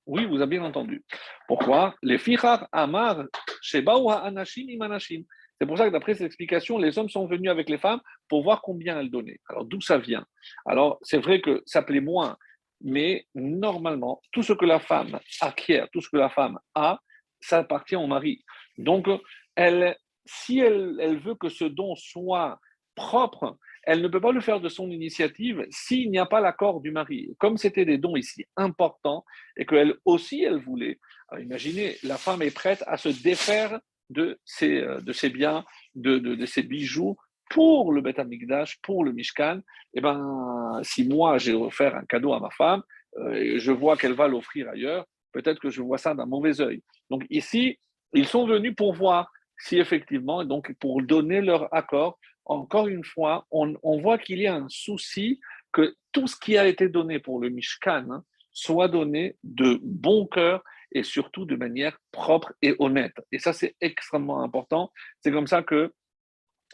[0.06, 1.04] Oui, vous avez bien entendu.
[1.48, 1.94] Pourquoi?
[2.02, 3.24] Les fichar amar
[3.62, 5.22] shebaou anashim imanashim.
[5.58, 8.42] C'est pour ça que d'après cette explication, les hommes sont venus avec les femmes pour
[8.42, 9.40] voir combien elles donnaient.
[9.48, 10.26] Alors d'où ça vient?
[10.66, 12.36] Alors c'est vrai que ça plaît moins,
[12.80, 16.98] mais normalement, tout ce que la femme acquiert, tout ce que la femme a,
[17.40, 18.44] ça appartient au mari.
[18.78, 19.08] Donc,
[19.54, 22.58] elle, si elle, elle veut que ce don soit
[22.94, 26.80] propre, elle ne peut pas le faire de son initiative s'il n'y a pas l'accord
[26.80, 27.30] du mari.
[27.38, 29.24] Comme c'était des dons ici importants
[29.56, 30.98] et qu'elle aussi, elle voulait.
[31.38, 37.16] imaginez, la femme est prête à se défaire de ses, euh, biens, de, ses bijoux
[37.50, 39.58] pour le Beth Amikdash, pour le Mishkan.
[39.94, 42.82] Et eh ben, si moi j'ai offert un cadeau à ma femme,
[43.18, 46.60] euh, et je vois qu'elle va l'offrir ailleurs, peut-être que je vois ça d'un mauvais
[46.60, 46.82] œil.
[47.10, 47.78] Donc ici,
[48.12, 53.46] ils sont venus pour voir si effectivement, donc pour donner leur accord encore une fois,
[53.50, 55.40] on, voit qu'il y a un souci
[55.72, 60.26] que tout ce qui a été donné pour le Mishkan hein, soit donné de bon
[60.26, 63.16] cœur et surtout de manière propre et honnête.
[63.32, 64.92] Et ça, c'est extrêmement important.
[65.20, 65.92] C'est comme ça que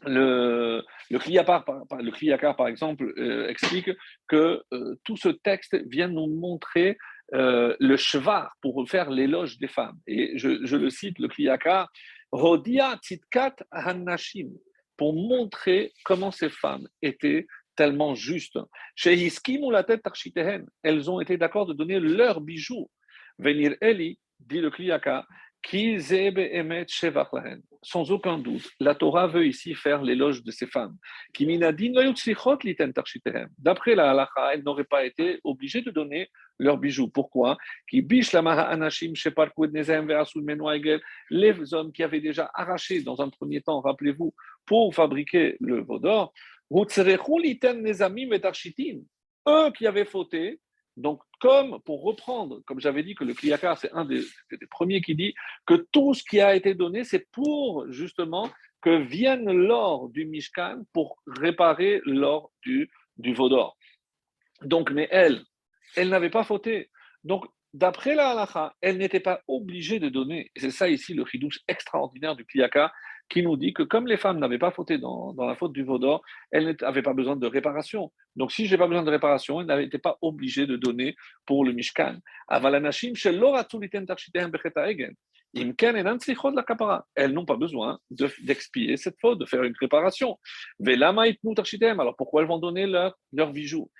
[0.05, 3.91] le, le par exemple, euh, explique
[4.29, 6.97] que euh, tout ce texte vient nous montrer
[7.35, 9.99] euh, le chevar pour faire l'éloge des femmes.
[10.07, 11.91] Et je, le cite, le Kliyakar,
[12.33, 14.51] Rodia tzitkat hannashim
[15.01, 18.59] pour montrer comment ces femmes étaient tellement justes.
[18.95, 20.03] Chez Hiskim ou la tête
[20.83, 22.91] elles ont été d'accord de donner leurs bijoux.
[23.39, 25.27] Venir Eli, dit le Kliyaka,
[27.83, 30.97] sans aucun doute, la Torah veut ici faire l'éloge de ces femmes.
[33.59, 37.09] D'après la halacha, elles n'auraient pas été obligées de donner leurs bijoux.
[37.09, 37.57] Pourquoi?
[37.93, 38.03] Les
[41.75, 44.35] hommes qui avaient déjà arraché dans un premier temps, rappelez-vous,
[44.67, 46.33] pour fabriquer le veau d'or,
[49.49, 50.61] eux qui avaient fauté,
[51.01, 54.23] Donc, comme pour reprendre, comme j'avais dit que le Kliyakar, c'est un des,
[54.71, 55.35] premiers qui dit
[55.67, 58.51] que tout ce qui a été donné, c'est pour justement
[58.83, 63.77] que vienne l'or du Mishkan pour réparer l'or du, du Vaudor.
[64.63, 65.43] Donc, mais elle,
[65.97, 66.91] elle n'avait pas fauté.
[67.25, 70.51] Donc, d'après la halakha, elle n'était pas obligée de donner.
[70.57, 72.93] C'est ça ici le chidouche extraordinaire du Kliyaka
[73.31, 76.23] qui nous dit que comme les femmes n'avaient pas fauté dans, la faute du Vaudor,
[76.51, 78.13] elles n'avaient pas besoin de réparation.
[78.37, 81.17] Donc, si je n'ai pas besoin de réparation, elles n'étaient pas obligées de donner
[81.47, 82.19] pour le Mishkan.
[87.15, 90.39] Elles n'ont pas besoin d'expier cette faute, de faire une préparation.
[92.01, 93.91] Alors pourquoi elles vont donner leurs leur bijoux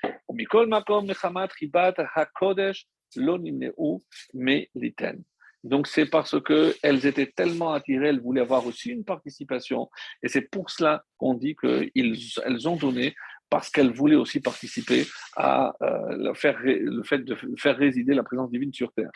[5.65, 9.91] donc c'est parce qu'elles étaient tellement attirées, elles voulaient avoir aussi une participation.
[10.23, 13.15] Et c'est pour cela qu'on dit qu'elles ont donné,
[13.51, 15.05] parce qu'elles voulaient aussi participer
[15.37, 19.11] à euh, faire, le fait de faire résider la présence divine sur terre.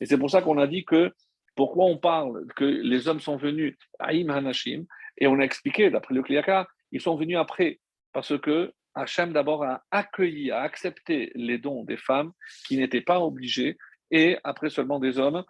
[0.00, 1.12] Et c'est pour ça qu'on a dit que
[1.56, 4.84] pourquoi on parle que les hommes sont venus à Hanashim,
[5.18, 7.80] et on a expliqué, d'après le Kliyaka, ils sont venus après,
[8.12, 12.32] parce que Hachem d'abord a accueilli, a accepté les dons des femmes
[12.66, 13.76] qui n'étaient pas obligées,
[14.10, 15.44] et après seulement des hommes.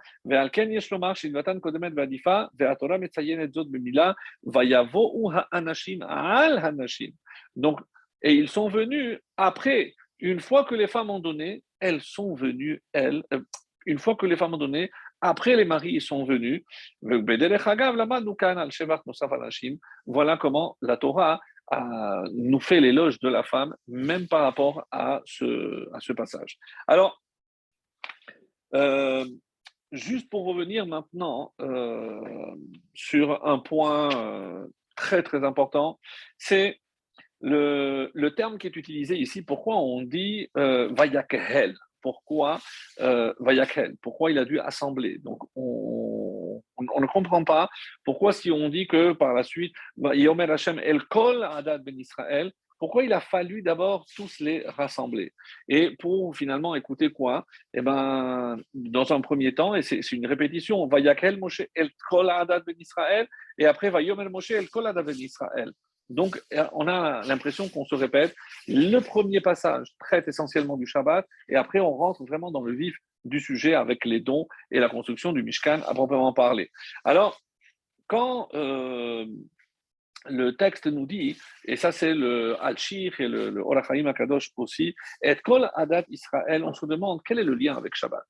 [7.57, 7.81] Donc,
[8.22, 12.83] et ils sont venus après, une fois que les femmes ont donné, elles sont venues,
[12.92, 13.40] elles, euh,
[13.87, 14.90] une fois que les femmes ont donné,
[15.22, 16.62] après les maris sont venus.
[20.07, 21.40] Voilà comment la Torah
[22.33, 26.59] nous fait l'éloge de la femme, même par rapport à ce, passage.
[26.87, 27.22] Alors,
[28.74, 29.24] euh,
[29.92, 32.54] juste pour revenir maintenant euh,
[32.94, 35.98] sur un point euh, très très important,
[36.38, 36.80] c'est
[37.40, 39.42] le, le, terme qui est utilisé ici.
[39.42, 42.61] Pourquoi on dit Vayakhel Pourquoi
[42.98, 45.18] Vayakhel Pourquoi il a dû assembler?
[45.18, 45.89] Donc, on,
[46.95, 47.69] on, ne comprend pas
[48.05, 52.53] pourquoi si on dit que par la suite, Yomer Hashem El Kol Adad Ben Israël,
[52.81, 55.35] pourquoi il a fallu d'abord tous les rassembler?
[55.69, 57.47] Et pour finalement écouter quoi?
[57.75, 62.31] Eh ben, dans un premier temps, et c'est une répétition, va Yakel Moshe El Kol
[62.31, 65.73] Adad Ben Israël, et après va Yomer Moshe El Kol Adad Ben Israël.
[66.09, 68.35] Donc, on a l'impression qu'on se répète.
[68.66, 72.97] Le premier passage traite essentiellement du Shabbat, et après, on rentre vraiment dans le vif
[73.24, 76.70] du sujet avec les dons et la construction du Mishkan à proprement parler.
[77.04, 77.40] Alors,
[78.06, 79.26] quand euh,
[80.26, 84.94] le texte nous dit, et ça c'est le Al-Shir et le, le Orachaim Akadosh aussi,
[85.22, 88.24] et Kol Adat Israël, on se demande quel est le lien avec Shabbat.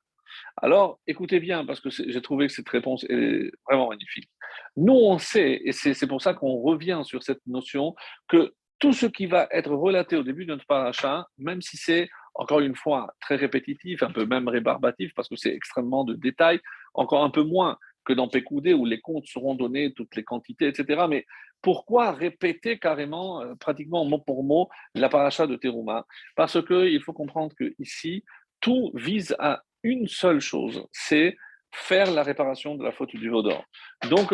[0.57, 4.31] Alors, écoutez bien, parce que j'ai trouvé que cette réponse est vraiment magnifique.
[4.77, 7.95] Nous, on sait, et c'est pour ça qu'on revient sur cette notion,
[8.29, 12.09] que tout ce qui va être relaté au début de notre paracha, même si c'est
[12.41, 16.59] encore une fois, très répétitif, un peu même rébarbatif, parce que c'est extrêmement de détails,
[16.95, 17.77] encore un peu moins
[18.07, 21.03] que dans Pécoudé, où les comptes seront donnés, toutes les quantités, etc.
[21.07, 21.27] Mais
[21.61, 26.07] pourquoi répéter carrément, euh, pratiquement mot pour mot, la paracha de Teruma?
[26.35, 28.25] Parce qu'il faut comprendre que ici,
[28.63, 31.37] tout vise à une seule chose, c'est
[31.73, 33.63] faire la réparation de la faute du Vaudor.
[34.09, 34.33] Donc,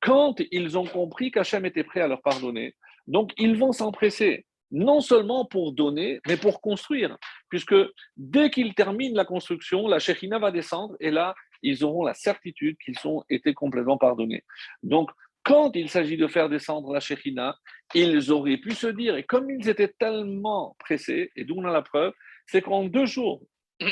[0.00, 2.76] quand ils ont compris qu'Hachem était prêt à leur pardonner,
[3.08, 7.16] donc ils vont s'empresser non seulement pour donner, mais pour construire.
[7.50, 7.74] Puisque
[8.16, 12.78] dès qu'ils terminent la construction, la Shekhinah va descendre et là, ils auront la certitude
[12.78, 14.44] qu'ils ont été complètement pardonnés.
[14.82, 15.10] Donc,
[15.42, 17.56] quand il s'agit de faire descendre la Shekhinah,
[17.94, 21.72] ils auraient pu se dire, et comme ils étaient tellement pressés, et d'où on a
[21.72, 22.12] la preuve,
[22.46, 23.42] c'est qu'en deux jours,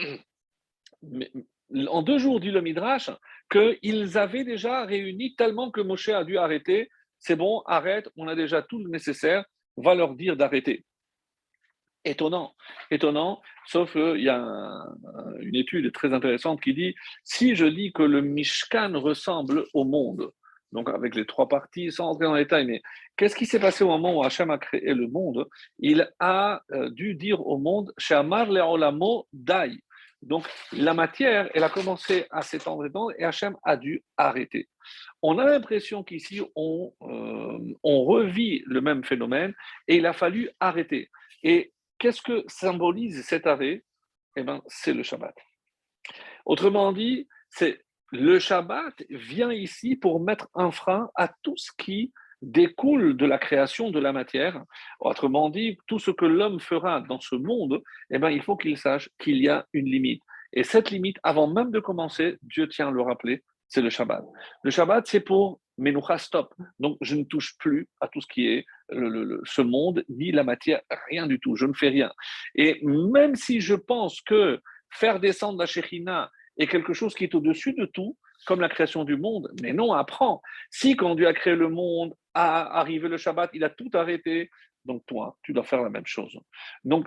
[1.88, 3.10] en deux jours, dit le Midrash,
[3.50, 6.90] qu'ils avaient déjà réuni tellement que Moshe a dû arrêter.
[7.18, 9.44] C'est bon, arrête, on a déjà tout le nécessaire
[9.76, 10.84] va leur dire d'arrêter.
[12.08, 12.54] Étonnant,
[12.90, 14.86] étonnant, sauf qu'il y a
[15.40, 20.30] une étude très intéressante qui dit si je dis que le Mishkan ressemble au monde,
[20.72, 22.80] donc avec les trois parties, sans entrer dans les détails, mais
[23.16, 25.46] qu'est-ce qui s'est passé au moment où Hachem a créé le monde?
[25.78, 29.78] Il a euh, dû dire au monde Shamar le'olamo dai.
[30.22, 32.84] Donc la matière, elle a commencé à s'étendre
[33.18, 34.66] et Hachem a dû arrêter.
[35.22, 39.54] On a l'impression qu'ici, on, euh, revit le même phénomène
[39.86, 41.10] et il a fallu arrêter.
[41.98, 43.84] Qu'est-ce que symbolise cet arrêt?
[44.36, 45.34] Eh bien, c'est le Shabbat.
[46.46, 52.12] Autrement dit, c'est le Shabbat vient ici pour mettre un frein à tout ce qui
[52.40, 54.64] découle de la création de la matière.
[55.00, 58.78] Autrement dit, tout ce que l'homme fera dans ce monde, eh bien, il faut qu'il
[58.78, 60.22] sache qu'il y a une limite.
[60.52, 64.24] Et cette limite, avant même de commencer, Dieu tient à le rappeler, c'est le Shabbat.
[64.62, 66.54] Le Shabbat, c'est pour Menucha, stop.
[66.78, 70.82] Donc, je ne touche plus à tout ce qui est ce monde, ni la matière,
[71.08, 71.56] rien du tout.
[71.56, 72.12] Je ne fais rien.
[72.54, 74.60] Et même si je pense que
[74.90, 79.04] faire descendre la Shekhinah est quelque chose qui est au-dessus de tout, comme la création
[79.04, 80.42] du monde, mais non, apprends.
[80.70, 84.50] Si quand Dieu a créé le monde, a arrivé le Shabbat, il a tout arrêté,
[84.84, 86.38] donc toi, tu dois faire la même chose.
[86.84, 87.06] Donc,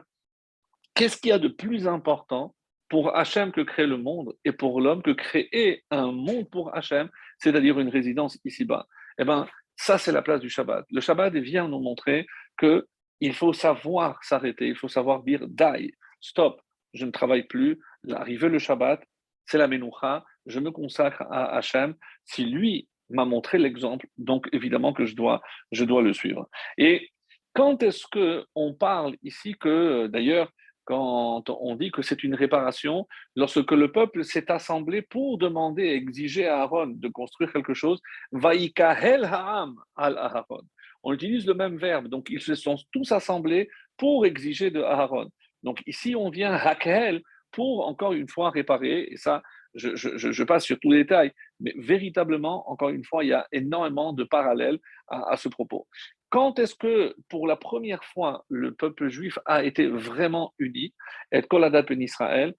[0.93, 2.55] qu'est-ce qu'il y a de plus important
[2.89, 7.09] pour Hachem que créer le monde et pour l'homme que créer un monde pour Hachem,
[7.41, 10.85] c'est-à-dire une résidence ici-bas Eh bien, ça, c'est la place du Shabbat.
[10.91, 12.27] Le Shabbat vient nous montrer
[12.57, 12.87] que
[13.19, 16.61] il faut savoir s'arrêter, il faut savoir dire die, stop,
[16.93, 17.79] je ne travaille plus.
[18.11, 19.03] Arrivé le Shabbat,
[19.45, 21.95] c'est la Menoucha, je me consacre à Hachem.
[22.25, 26.47] Si lui m'a montré l'exemple, donc évidemment que je dois, je dois le suivre.
[26.77, 27.09] Et
[27.53, 30.51] quand est-ce qu'on parle ici que, d'ailleurs,
[30.85, 36.47] quand on dit que c'est une réparation, lorsque le peuple s'est assemblé pour demander exiger
[36.47, 37.99] à Aaron de construire quelque chose,
[38.31, 40.63] Vaikahel Ha'am al Aaron.
[41.03, 45.29] On utilise le même verbe, donc ils se sont tous assemblés pour exiger de Aaron.
[45.63, 49.41] Donc ici, on vient Hakel pour encore une fois réparer, et ça,
[49.73, 54.13] je, passe sur tous les détails, mais véritablement, encore une fois, il y a énormément
[54.13, 55.87] de parallèles à, ce propos.
[56.31, 60.93] Quand est-ce que, pour la première fois, le peuple juif a été vraiment uni
[61.33, 62.55] Et Koladat en Israël,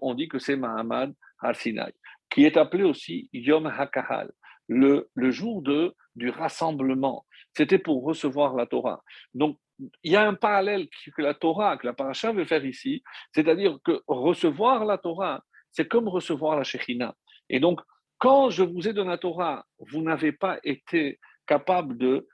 [0.00, 1.92] on dit que c'est Mahamad al-Sinai,
[2.30, 4.30] qui est appelé aussi Yom HaKahal,
[4.68, 7.26] le, le jour du rassemblement.
[7.56, 9.02] C'était pour recevoir la Torah.
[9.34, 9.58] Donc,
[10.04, 13.02] il y a un parallèle que la Torah, que la paracha veut faire ici,
[13.32, 17.16] c'est-à-dire que recevoir la Torah, c'est comme recevoir la Shekhinah.
[17.50, 17.80] Et donc,
[18.18, 22.28] quand je vous ai donné la Torah, vous n'avez pas été capable de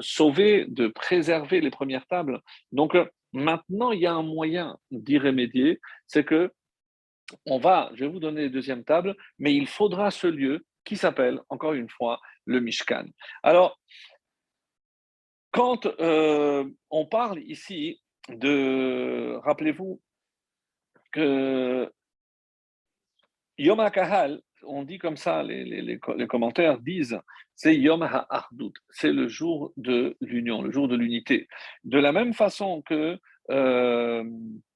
[0.00, 2.40] sauver, de préserver les premières tables.
[2.72, 6.52] Donc, euh, maintenant, il y a un moyen d'y remédier, c'est que
[7.44, 10.96] on va, je vais vous donner les deuxièmes tables, mais il faudra ce lieu qui
[10.96, 13.04] s'appelle, encore une fois, le Mishkan.
[13.42, 13.78] Alors,
[15.50, 20.00] quand euh, on parle ici de, rappelez-vous
[21.12, 21.90] que
[23.58, 27.18] Yom HaKahal, on dit comme ça, les, commentaires disent,
[27.54, 31.48] c'est Yom HaArdut, c'est le jour de l'union, le jour de l'unité.
[31.84, 33.18] De la même façon que
[33.50, 34.24] euh,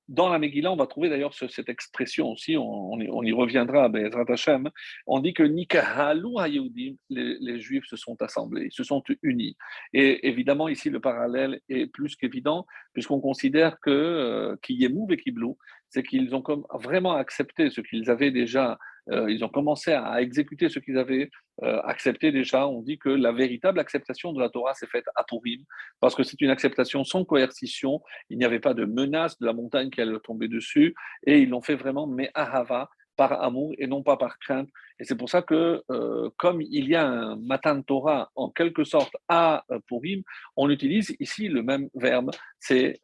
[0.08, 3.90] dans la Megillah, on va trouver d'ailleurs cette expression aussi, on, y reviendra,
[4.28, 4.68] Hashem,
[5.06, 9.56] on dit que Nikahalu HaYehudim, les, Juifs se sont assemblés, se sont unis.
[9.94, 15.56] Et évidemment, ici, le parallèle est plus qu'évident, puisqu'on considère que euh, et Kiblou,
[15.88, 18.78] c'est qu'ils ont comme vraiment accepté ce qu'ils avaient déjà
[19.10, 21.28] ils ont commencé à exécuter ce qu'ils avaient
[21.62, 22.66] euh, accepté déjà.
[22.66, 25.62] On dit que la véritable acceptation de la Torah s'est faite à Purim,
[26.00, 28.00] parce que c'est une acceptation sans coercition.
[28.30, 30.94] Il n'y avait pas de menace de la montagne qui allait tomber dessus,
[31.26, 34.70] et ils l'ont fait vraiment, mais ahava, par amour et non pas par crainte.
[34.98, 38.84] Et c'est pour ça que, euh, comme il y a un Matan Torah en quelque
[38.84, 40.22] sorte à Purim,
[40.56, 42.98] on utilise ici le même verbe, c'est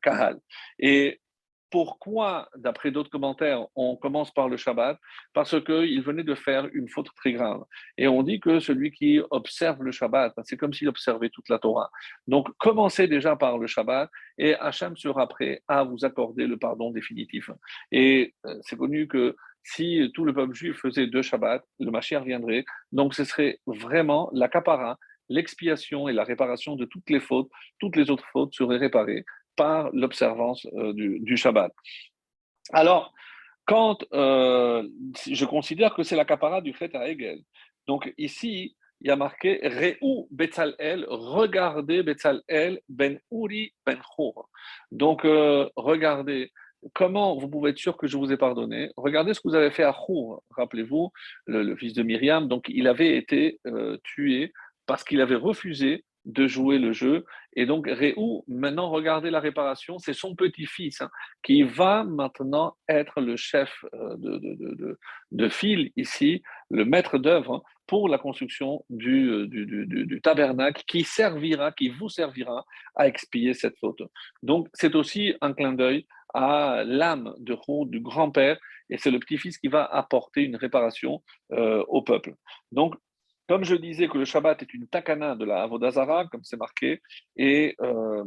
[0.00, 0.38] kahal.
[0.78, 1.20] Et
[1.74, 4.96] pourquoi, d'après d'autres commentaires, on commence par le Shabbat?
[5.32, 7.64] Parce qu'il venait de faire une faute très grave.
[7.98, 11.58] Et on dit que celui qui observe le Shabbat, c'est comme s'il observait toute la
[11.58, 11.90] Torah.
[12.28, 14.08] Donc, commencez déjà par le Shabbat
[14.38, 17.50] et Hachem sera prêt à vous accorder le pardon définitif.
[17.90, 19.34] Et euh, c'est connu que
[19.64, 22.64] si tout le peuple juif faisait deux Shabbats, le Mashiach viendrait.
[22.92, 24.48] Donc, ce serait vraiment la
[25.28, 29.24] l'expiation et la réparation de toutes les fautes, toutes les autres fautes seraient réparées
[29.56, 31.72] par l'observance euh, du, Shabbat.
[32.72, 33.12] Alors,
[33.66, 34.86] quand euh,
[35.30, 37.40] je considère que c'est la capara du Chet à Hegel,
[37.86, 44.48] donc ici, il y a marqué Re'u Betzalel, regardez Betzalel ben Uri ben Chour.
[44.90, 46.50] Donc, euh, regardez
[46.92, 48.90] comment vous pouvez être sûr que je vous ai pardonné?
[48.96, 50.42] Regardez ce que vous avez fait à Chour.
[50.50, 51.10] Rappelez-vous,
[51.46, 53.58] le, fils de Myriam, donc il avait été
[54.02, 54.52] tué
[54.86, 57.24] parce qu'il avait refusé de jouer le jeu.
[57.56, 61.10] Et donc, Réou, maintenant, regardez la réparation, c'est son petit-fils hein,
[61.42, 64.98] qui va maintenant être le chef euh, de, de,
[65.32, 71.70] de, file ici, le maître d'œuvre pour la construction du, du, du, tabernacle qui servira,
[71.72, 72.64] qui vous servira
[72.96, 74.02] à expier cette faute.
[74.42, 78.58] Donc, c'est aussi un clin d'œil à l'âme de Rou, du grand-père,
[78.90, 82.34] et c'est le petit-fils qui va apporter une réparation euh, au peuple.
[82.72, 82.94] Donc,
[83.48, 87.00] comme je disais que le Shabbat est une takana de la Avodazara, comme c'est marqué,
[87.36, 88.24] et euh,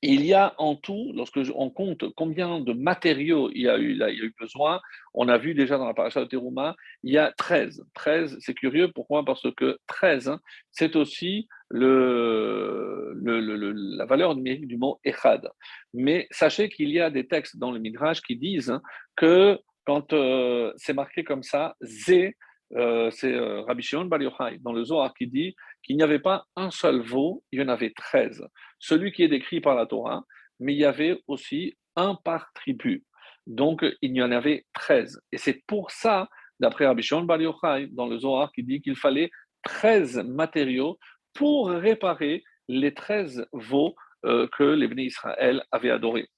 [0.00, 3.94] il y a en tout, lorsque on compte combien de matériaux il y a eu,
[3.94, 4.80] là, il y a eu besoin,
[5.12, 7.84] on a vu déjà dans la paracha de Teruma, il y a 13.
[7.94, 9.24] 13, c'est curieux, pourquoi?
[9.24, 15.48] Parce que 13, hein, c'est aussi le, la valeur numérique du mot Echad.
[15.92, 18.78] Mais sachez qu'il y a des textes dans le Midrash qui disent
[19.16, 22.36] que quand euh, c'est marqué comme ça, Zé,
[22.74, 26.18] euh, c'est euh, Rabbi Shimon Bar Yochai dans le Zohar qui dit qu'il n'y avait
[26.18, 28.46] pas un seul veau, il y en avait treize.
[28.78, 30.24] Celui qui est décrit par la Torah,
[30.60, 33.04] mais il y avait aussi un par tribu.
[33.46, 35.20] Donc, il y en avait treize.
[35.32, 36.28] Et c'est pour ça,
[36.60, 39.30] d'après Rabbi Shimon Bar Yochai, dans le Zohar, qui dit qu'il fallait
[39.62, 40.98] treize matériaux
[41.34, 43.94] pour réparer les treize veaux
[44.24, 46.28] euh, que les Israël avaient adorés.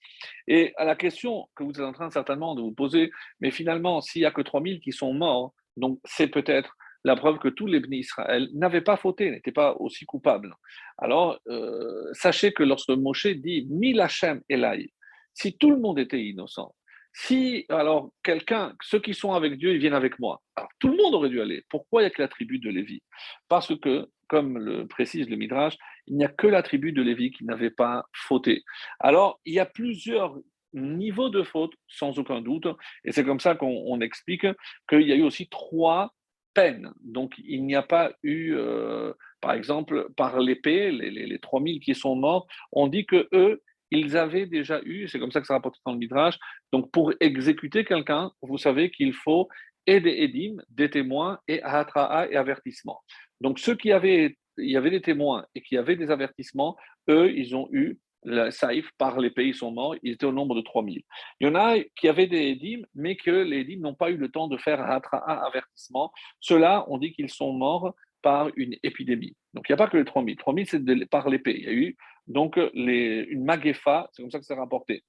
[0.48, 3.10] Et à la question que vous êtes en train certainement de vous poser,
[3.40, 7.38] mais finalement, s'il n'y a que 3000 qui sont morts, donc c'est peut-être la preuve
[7.38, 10.54] que tous les bénis Israël n'avaient pas fauté, n'étaient pas aussi coupables.
[10.96, 14.90] Alors, euh, sachez que lorsque Moshe dit Mil Hashem Elai,
[15.34, 16.74] si tout le monde était innocent,
[17.12, 20.42] si alors quelqu'un, ceux qui sont avec Dieu, ils viennent avec moi.
[20.56, 21.62] Alors tout le monde aurait dû aller.
[21.68, 23.02] Pourquoi il n'y a que la tribu de Lévi?
[23.48, 27.30] Parce que, comme le précise le Midrash, il n'y a que la tribu de Lévi
[27.30, 28.64] qui n'avait pas fauté.
[28.98, 30.36] Alors il y a plusieurs
[30.74, 32.66] niveaux de faute, sans aucun doute,
[33.04, 34.46] et c'est comme ça qu'on explique
[34.88, 36.12] qu'il y a eu aussi trois
[36.52, 36.92] peines.
[37.02, 41.80] Donc il n'y a pas eu, euh, par exemple, par l'épée, les, les, les 3000
[41.80, 45.46] qui sont morts, on dit que eux, ils avaient déjà eu, c'est comme ça que
[45.46, 46.38] ça rapporte dans le Midrash,
[46.72, 49.48] donc pour exécuter quelqu'un, vous savez qu'il faut
[49.86, 53.02] et des édim, des témoins, et ahatra'a et avertissement.
[53.40, 56.76] Donc ceux qui avaient, il y avait des témoins et qui avaient des avertissements,
[57.08, 60.54] eux, ils ont eu le saïf par les pays sont morts, ils étaient au nombre
[60.54, 61.02] de 3000.
[61.40, 64.16] Il y en a qui avaient des édim, mais que les édim n'ont pas eu
[64.16, 66.12] le temps de faire ahatra'a, avertissement.
[66.40, 69.36] Ceux-là, on dit qu'ils sont morts par une épidémie.
[69.52, 70.36] Donc il n'y a pas que les 3000.
[70.36, 71.56] 3000, c'est par l'épée.
[71.58, 71.96] Il y a eu
[72.26, 75.04] donc les, une maguefa, c'est comme ça que c'est rapporté.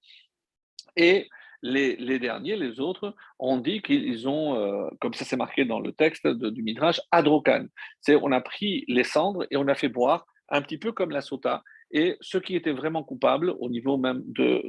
[0.98, 1.30] Et
[1.62, 5.80] les, les, derniers, les autres, ont dit qu'ils ont, euh, comme ça c'est marqué dans
[5.80, 7.66] le texte du Midrash, adrokan.
[8.02, 11.10] C'est on a pris les cendres et on a fait boire un petit peu comme
[11.10, 14.64] la sota et ceux qui étaient vraiment coupables au niveau même de,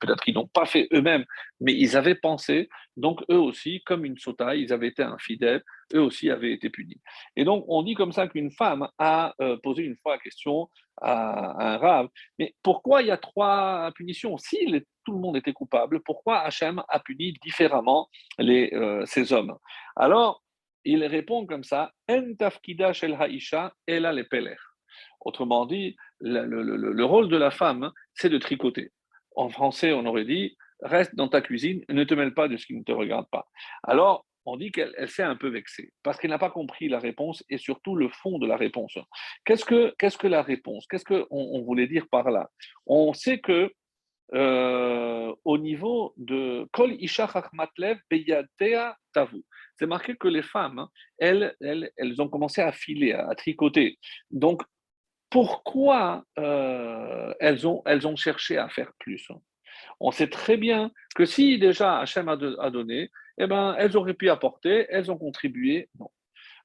[0.00, 1.24] peut-être qu'ils n'ont pas fait eux-mêmes,
[1.60, 5.62] mais ils avaient pensé, donc eux aussi, comme une sota, ils avaient été infidèles,
[5.94, 7.00] eux aussi avaient été punis.
[7.36, 10.68] Et donc on dit comme ça qu'une femme a euh, posé une fois la question
[11.00, 12.08] à, un rave,
[12.38, 14.38] mais pourquoi il y a trois punitions?
[14.38, 14.58] Si
[15.04, 18.08] tout le monde était coupable, pourquoi Hachem a puni différemment
[18.38, 19.56] les, euh, ces hommes?
[19.94, 20.42] Alors,
[20.86, 24.24] il répond comme ça, En tafkida shel haisha ela le.
[25.20, 28.92] Autrement dit, le, rôle de la femme, hein, c'est de tricoter.
[29.34, 32.66] En français, on aurait dit reste dans ta cuisine, ne te mêle pas de ce
[32.66, 33.46] qui ne te regarde pas.
[33.82, 37.44] Alors, on dit qu'elle s'est un peu vexée parce qu'elle n'a pas compris la réponse
[37.48, 38.96] et surtout le fond de la réponse.
[39.44, 40.86] Qu'est-ce que, qu'est-ce que la réponse?
[40.86, 42.48] Qu'est-ce qu'on on voulait dire par là?
[42.86, 43.72] On sait que
[44.34, 47.98] euh, au niveau de Kol Isha Matlev
[49.12, 49.44] Tavu,
[49.78, 53.98] c'est marqué que les femmes, hein, elles, elles, elles, ont commencé à filer, à, tricoter.
[54.30, 54.62] Donc,
[55.36, 59.28] pourquoi euh, elles, ont, elles ont cherché à faire plus
[60.00, 64.30] On sait très bien que si déjà Hachem a, donné, eh ben, elles auraient pu
[64.30, 65.90] apporter, elles ont contribué.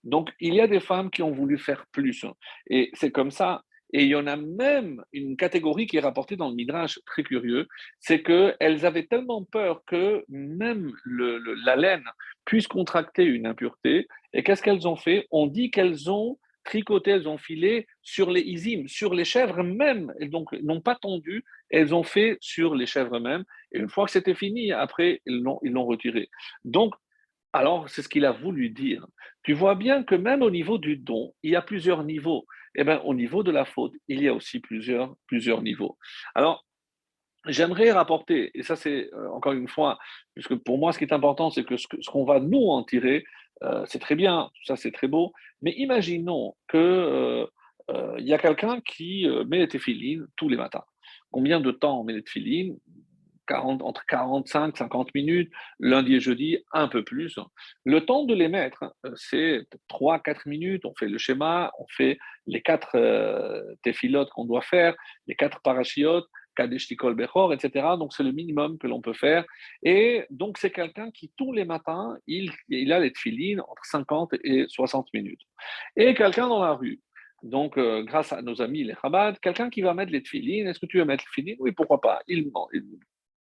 [0.05, 2.25] Donc, il y a des femmes qui ont voulu faire plus.
[2.69, 3.61] Et c'est comme ça.
[3.91, 7.23] Et il y en a même une catégorie qui est rapportée dans le Midrash, très
[7.23, 7.67] curieux,
[7.99, 12.05] c'est qu'elles avaient tellement peur que même la laine
[12.45, 14.07] puisse contracter une impureté.
[14.31, 15.27] Et qu'est-ce qu'elles ont fait?
[15.29, 20.13] On dit qu'elles ont tricoté, elles ont filé sur les isim, sur les chèvres même.
[20.19, 23.43] Elles donc n'ont pas tendu, elles ont fait sur les chèvres même.
[23.71, 26.29] Et une fois que c'était fini, après, ils l'ont, retiré.
[26.65, 26.93] Donc,
[27.53, 29.05] alors, c'est ce qu'il a voulu dire.
[29.43, 32.45] Tu vois bien que même au niveau du don, il y a plusieurs niveaux.
[32.75, 35.97] Eh bien, au niveau de la faute, il y a aussi plusieurs, plusieurs niveaux.
[36.35, 36.65] Alors,
[37.47, 39.97] j'aimerais rapporter, et ça c'est euh, encore une fois,
[40.33, 43.23] puisque pour moi ce qui est important, c'est que ce, qu'on va nous en tirer,
[43.63, 47.45] euh, c'est très bien, ça c'est très beau, mais imaginons qu'il euh,
[48.19, 50.83] y a quelqu'un qui met les téfilines tous les matins.
[51.31, 52.77] Combien de temps on met les téfilines
[53.53, 57.37] entre 45 50 minutes, lundi et jeudi, un peu plus.
[57.85, 60.85] Le temps de les mettre, euh, c'est 3-4 minutes.
[60.85, 64.95] On fait le schéma, on fait les quatre euh, téphilotes qu'on doit faire,
[65.27, 67.85] les quatre parachiotes, Kadeshtikol Bechor, etc.
[67.97, 69.45] Donc, c'est le minimum que l'on peut faire.
[69.83, 74.33] Et donc, c'est quelqu'un qui, tous les matins, il, il a les tefilines entre 50
[74.43, 75.41] et 60 minutes.
[75.95, 77.01] Et quelqu'un dans la rue,
[77.43, 80.79] donc, euh, grâce à nos amis les Chabad, quelqu'un qui va mettre les tefilines, est-ce
[80.79, 82.51] que tu veux mettre les tefilines Oui, pourquoi pas il,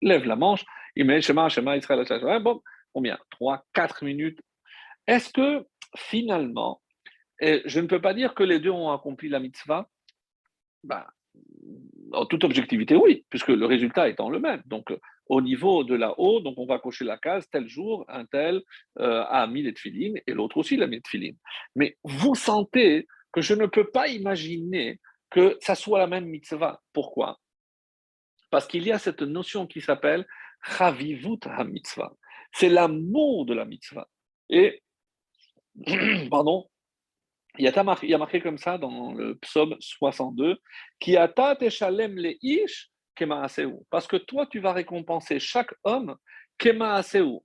[0.01, 0.63] lève la manche,
[0.95, 2.41] il met Shema, Shema, Israël, Israël.
[2.41, 2.61] Bon,
[2.93, 4.39] combien 3, 4 minutes.
[5.07, 6.81] Est-ce que finalement,
[7.41, 9.89] je ne peux pas dire que les deux ont accompli la mitzvah
[10.83, 11.05] ben,
[12.13, 14.61] En toute objectivité, oui, puisque le résultat étant le même.
[14.65, 14.93] Donc,
[15.27, 18.61] au niveau de la haut, donc on va cocher la case, tel jour, un tel
[18.99, 21.01] euh, a mis les tefilines et l'autre aussi l'a mis.
[21.75, 26.81] Mais vous sentez que je ne peux pas imaginer que ça soit la même mitzvah.
[26.91, 27.39] Pourquoi?
[28.49, 30.27] Parce qu'il y a cette notion qui s'appelle
[30.63, 32.11] Chavivut HaMitzvah.
[32.51, 34.07] C'est l'amour de la mitzvah.
[34.49, 34.83] Et
[36.29, 36.69] pardon,
[37.57, 37.67] il y,
[38.13, 40.57] a marqué, comme ça dans le psaume 62,
[40.99, 41.17] qui
[43.89, 46.15] parce que toi, tu vas récompenser chaque homme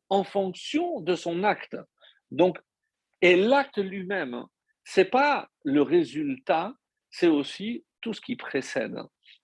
[0.09, 1.77] en fonction de son acte.
[2.31, 2.59] Donc,
[3.23, 4.45] et l'acte lui-même,
[4.85, 6.75] c'est pas le résultat,
[7.11, 8.97] c'est aussi tout ce qui précède.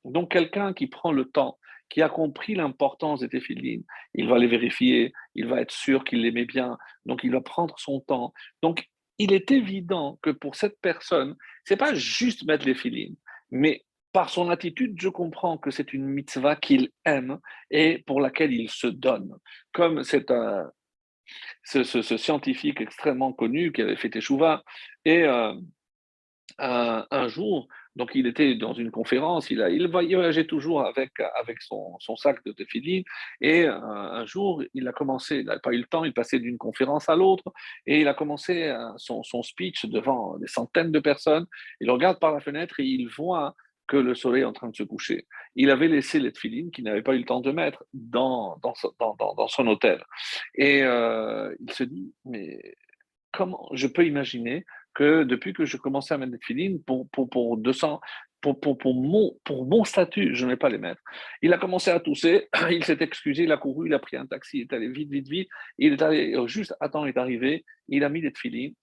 [0.04, 1.58] Donc, quelqu'un qui prend le temps,
[1.88, 3.84] qui a compris l'importance des téphilines,
[4.14, 7.78] il va les vérifier, il va être sûr qu'il l'aimait bien, donc il va prendre
[7.78, 8.32] son temps.
[8.62, 8.88] Donc,
[9.22, 13.16] il est évident que pour cette personne, c'est pas juste mettre les filines,
[13.52, 17.38] mais par son attitude, je comprends que c'est une mitzvah qu'il aime
[17.70, 19.32] et pour laquelle il se donne.
[19.72, 20.26] Comme c'est
[21.62, 24.64] ce, scientifique extrêmement connu qui avait fait Teshuva,
[25.04, 25.54] et euh,
[26.58, 31.12] un, jour, donc il était dans une conférence, il, a, il voyageait toujours avec,
[31.60, 33.02] son, sac de tefillin,
[33.40, 36.38] et euh, un, jour, il a commencé, il n'a pas eu le temps, il passait
[36.38, 37.44] d'une conférence à l'autre,
[37.86, 41.46] et il a commencé euh, son, speech devant des centaines de personnes,
[41.80, 43.54] il regarde par la fenêtre et il voit
[43.88, 45.26] que le soleil est en train de se coucher.
[45.54, 48.58] Il avait laissé les tefilines qu'il n'avait pas eu le temps de mettre dans,
[49.48, 50.02] son hôtel.
[50.54, 52.76] Et euh, il se dit, mais
[53.32, 54.64] comment je peux imaginer
[54.94, 58.00] que depuis que je commençais à mettre des tefilines, pour, pour, pour 200,
[58.40, 61.00] pour, pour, pour, mon, pour mon statut, je ne vais pas les mettre.
[61.40, 64.26] Il a commencé à tousser, il s'est excusé, il a couru, il a pris un
[64.26, 65.48] taxi, il est allé vite, vite, vite.
[65.78, 68.74] Il est allé, juste à temps, il est arrivé, il a mis des tefilines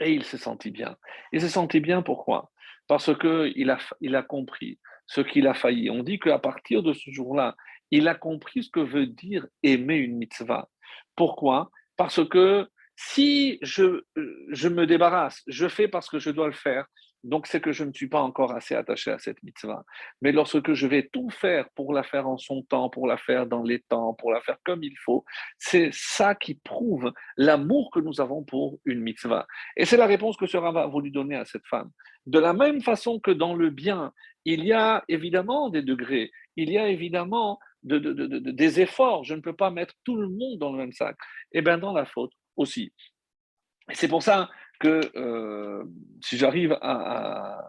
[0.00, 0.96] et il s'est senti bien.
[1.32, 2.50] Il s'est senti bien pourquoi?
[2.86, 5.90] Parce qu'il a, il a compris ce qu'il a failli.
[5.90, 7.56] On dit qu'à partir de ce jour-là,
[7.90, 10.68] il a compris ce que veut dire aimer une mitzvah.
[11.14, 11.70] Pourquoi?
[11.96, 14.02] Parce que si je,
[14.48, 16.86] je me débarrasse, je fais parce que je dois le faire,
[17.26, 19.84] donc, c'est que je ne suis pas encore assez attaché à cette mitzvah.
[20.22, 23.46] Mais lorsque je vais tout faire pour la faire en son temps, pour la faire
[23.46, 25.24] dans les temps, pour la faire comme il faut,
[25.58, 29.44] c'est ça qui prouve l'amour que nous avons pour une mitzvah.
[29.76, 31.90] Et c'est la réponse que ce rabbin a voulu donner à cette femme.
[32.26, 34.12] De la même façon que dans le bien,
[34.44, 39.24] il y a évidemment des degrés, il y a évidemment des efforts.
[39.24, 41.16] Je ne peux pas mettre tout le monde dans le même sac.
[41.50, 42.92] Et bien dans la faute aussi.
[43.92, 44.50] C'est pour ça
[44.80, 45.84] que euh,
[46.22, 47.62] si j'arrive à,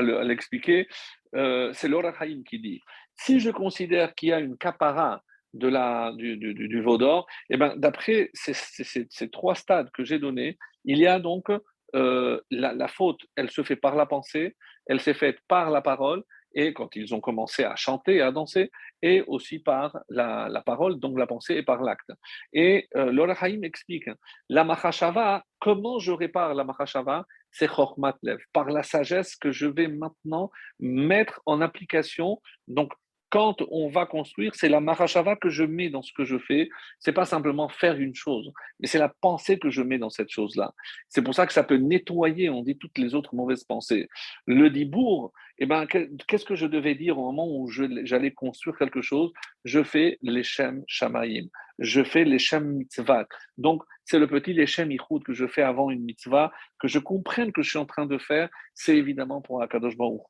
[0.00, 0.88] l'expliquer,
[1.34, 2.80] euh, c'est Laura Haïm qui dit
[3.14, 5.22] si je considère qu'il y a une capara
[5.54, 10.18] de la, du, du, veau d'or, eh ben, d'après ces, ces, trois stades que j'ai
[10.18, 11.50] donnés, il y a donc
[11.94, 14.56] euh, la, la, faute, elle se fait par la pensée,
[14.86, 16.22] elle s'est faite par la parole,
[16.58, 21.16] et quand ils ont commencé à chanter, à danser, et aussi par la, parole, donc
[21.16, 22.10] la pensée, et par l'acte.
[22.52, 24.10] Et euh, Laura Haïm explique,
[24.48, 27.24] la Mahashava, comment je répare la Mahashava?
[27.52, 30.50] C'est Chormatlev, par la sagesse que je vais maintenant
[30.80, 32.92] mettre en application, donc
[33.30, 36.68] quand on va construire, c'est la marachava que je mets dans ce que je fais.
[36.98, 38.50] C'est pas simplement faire une chose,
[38.80, 40.72] mais c'est la pensée que je mets dans cette chose-là.
[41.08, 44.08] C'est pour ça que ça peut nettoyer, on dit, toutes les autres mauvaises pensées.
[44.46, 49.02] Le dibour, eh ben, qu'est-ce que je devais dire au moment où j'allais construire quelque
[49.02, 49.32] chose?
[49.64, 51.48] Je fais l'Echem Shamayim,
[51.78, 53.26] je fais l'Echem Mitzvah.
[53.56, 57.52] Donc, c'est le petit l'Echem Ichud que je fais avant une mitzvah, que je comprenne
[57.52, 60.22] que je suis en train de faire, c'est évidemment pour Akadosh Baruch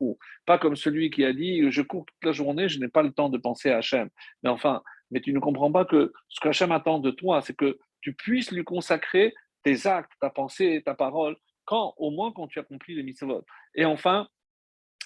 [0.47, 3.13] Pas comme celui qui a dit Je cours toute la journée, je n'ai pas le
[3.13, 4.09] temps de penser à Hachem.
[4.43, 7.79] Mais enfin, mais tu ne comprends pas que ce qu'Hachem attend de toi, c'est que
[8.01, 12.59] tu puisses lui consacrer tes actes, ta pensée, ta parole, quand, au moins quand tu
[12.59, 13.45] accomplis les mitzvot.
[13.75, 14.27] Et enfin,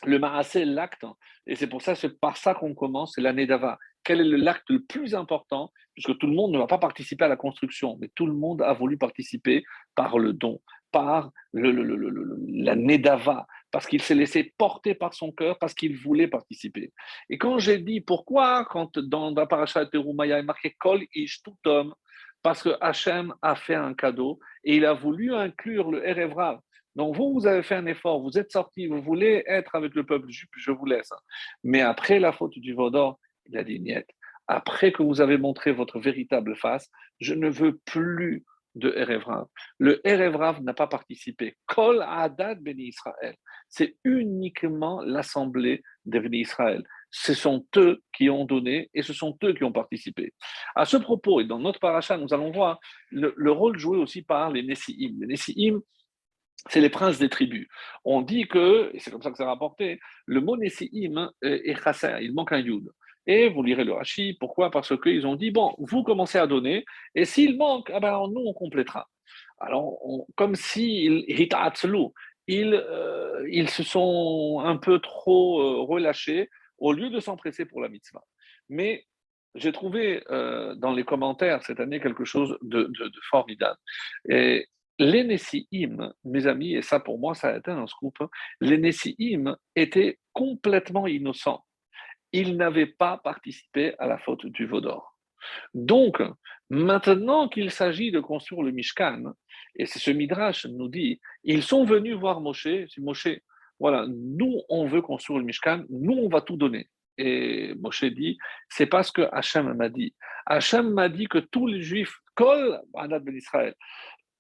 [0.04, 1.04] le marasé, l'acte,
[1.46, 3.78] et c'est pour ça, c'est par ça qu'on commence, l'année d'Ava.
[4.04, 7.28] Quel est l'acte le plus important Puisque tout le monde ne va pas participer à
[7.28, 9.62] la construction, mais tout le monde a voulu participer
[9.94, 11.70] par le don, par le,
[12.48, 16.92] l'année d'Ava, parce qu'il s'est laissé porter par son cœur, parce qu'il voulait participer.
[17.28, 21.56] Et quand j'ai dit pourquoi, quand dans la paracha Teroumaya est marqué Kol Ish, tout
[21.66, 21.94] homme,
[22.42, 26.58] parce que Hachem a fait un cadeau et il a voulu inclure le Erevrav
[26.94, 30.04] donc vous, vous avez fait un effort, vous êtes sorti, vous voulez être avec le
[30.04, 31.10] peuple juif, je vous laisse.
[31.64, 34.06] Mais après la faute du Vaudor, il a dit Niet.
[34.48, 36.90] Après que vous avez montré votre véritable face,
[37.20, 39.46] je ne veux plus de Erevrav.
[39.78, 41.56] Le Erevrav n'a pas participé.
[41.66, 43.36] Kol Adad Béni Israël.
[43.68, 46.82] C'est uniquement l'assemblée des Béni Israël.
[47.10, 50.32] Ce sont eux qui ont donné et ce sont eux qui ont participé.
[50.74, 52.80] À ce propos, et dans notre paracha, nous allons voir
[53.10, 55.18] le, le rôle joué aussi par les Nessi'im.
[55.20, 55.36] Les
[56.68, 57.68] c'est les princes des tribus.
[58.04, 62.18] On dit que, et c'est comme ça que c'est rapporté, le mot Nessi'im est chasser,
[62.20, 62.88] il manque un yud.
[63.26, 64.70] Et vous lirez le Rashi, pourquoi?
[64.70, 66.84] Parce qu'ils ont dit, bon, vous commencez à donner,
[67.14, 69.08] et s'il manque, ah ben, nous, on complétera.
[69.58, 69.98] Alors,
[70.34, 71.24] comme s'ils
[72.48, 77.80] ils, euh, ils se sont un peu trop euh, relâchés au lieu de s'empresser pour
[77.80, 78.24] la mitzvah.
[78.68, 79.06] Mais
[79.54, 83.78] j'ai trouvé euh, dans les commentaires cette année quelque chose de, de formidable.
[84.28, 84.66] Et
[84.98, 88.28] les Nessi'im, mes amis, et ça pour moi, ça a été un scoop, hein,
[88.60, 91.64] les Nessi'im étaient complètement innocents.
[92.32, 95.16] Ils n'avaient pas participé à la faute du Vaudor.
[95.74, 96.22] Donc,
[96.70, 99.32] maintenant qu'il s'agit de construire le Mishkan,
[99.76, 102.68] et c'est ce Midrash nous dit, ils sont venus voir Moshe,
[102.98, 103.28] Moshe,
[103.78, 106.88] voilà, nous on veut construire le Mishkan, nous on va tout donner.
[107.18, 108.38] Et Moshe dit,
[108.68, 110.14] c'est pas ce que Hachem m'a dit.
[110.46, 113.74] Hachem m'a dit que tous les juifs, Kol Anad Ben Israël,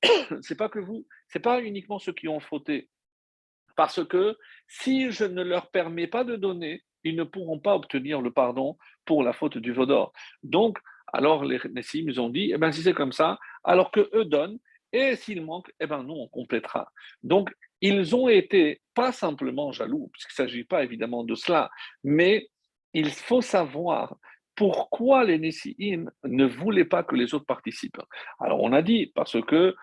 [0.42, 2.88] c'est pas que vous, c'est pas uniquement ceux qui ont fauté.
[3.76, 4.36] Parce que
[4.68, 8.76] si je ne leur permets pas de donner, ils ne pourront pas obtenir le pardon
[9.04, 10.12] pour la faute du Vaudor.
[10.42, 10.78] Donc,
[11.12, 14.24] alors les Nessim, ils ont dit, eh ben, si c'est comme ça, alors que eux
[14.24, 14.58] donnent,
[14.92, 16.90] et s'il manque, eh ben, nous, on complétera.
[17.22, 17.50] Donc,
[17.80, 21.70] ils ont été pas simplement jaloux, puisqu'il ne s'agit pas évidemment de cela,
[22.04, 22.48] mais
[22.94, 24.16] il faut savoir
[24.54, 28.02] pourquoi les Nessim ne voulaient pas que les autres participent.
[28.38, 29.74] Alors, on a dit, parce que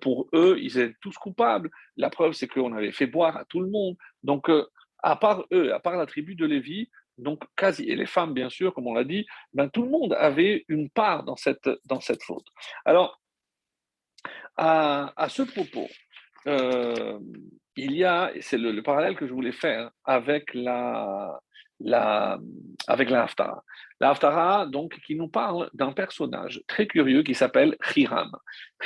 [0.00, 1.70] pour eux, ils étaient tous coupables.
[1.96, 3.96] La preuve, c'est qu'on avait fait boire à tout le monde.
[4.22, 4.66] Donc, euh,
[5.02, 8.48] à part eux, à part la tribu de Lévi, donc quasi, et les femmes, bien
[8.48, 12.00] sûr, comme on l'a dit, ben, tout le monde avait une part dans cette, dans
[12.00, 12.46] cette faute.
[12.84, 13.20] Alors,
[14.56, 15.88] à, ce propos,
[16.46, 17.18] euh,
[17.76, 21.40] il y a, c'est le, parallèle que je voulais faire avec la,
[21.80, 22.38] la,
[22.86, 23.64] avec la Haftara.
[24.00, 28.30] La Haftara, donc, qui nous parle d'un personnage très curieux qui s'appelle Hiram.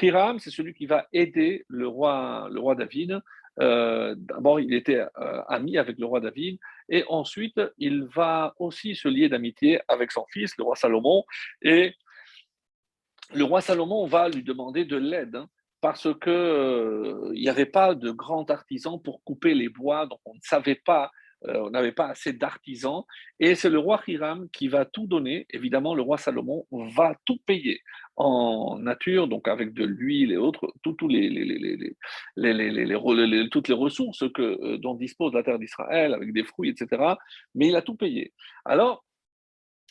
[0.00, 3.20] Hiram, c'est celui qui va aider le roi, le roi David.
[3.60, 8.94] Euh, d'abord, il était euh, ami avec le roi David, et ensuite, il va aussi
[8.94, 11.24] se lier d'amitié avec son fils, le roi Salomon,
[11.60, 11.94] et
[13.34, 15.36] le roi Salomon va lui demander de l'aide.
[15.36, 15.48] Hein,
[15.82, 20.34] parce qu'il euh, n'y avait pas de grands artisans pour couper les bois, donc on
[20.34, 21.10] ne savait pas
[21.44, 23.04] on n'avait pas assez d'artisans,
[23.40, 25.46] et c'est le roi Hiram qui va tout donner.
[25.50, 27.80] Évidemment, le roi Salomon va tout payer
[28.16, 31.28] en nature, donc avec de l'huile et autres, toutes les
[33.74, 37.14] ressources que, euh, dont dispose la terre d'Israël, avec des fruits, etc.
[37.54, 38.32] Mais il a tout payé.
[38.64, 39.04] Alors,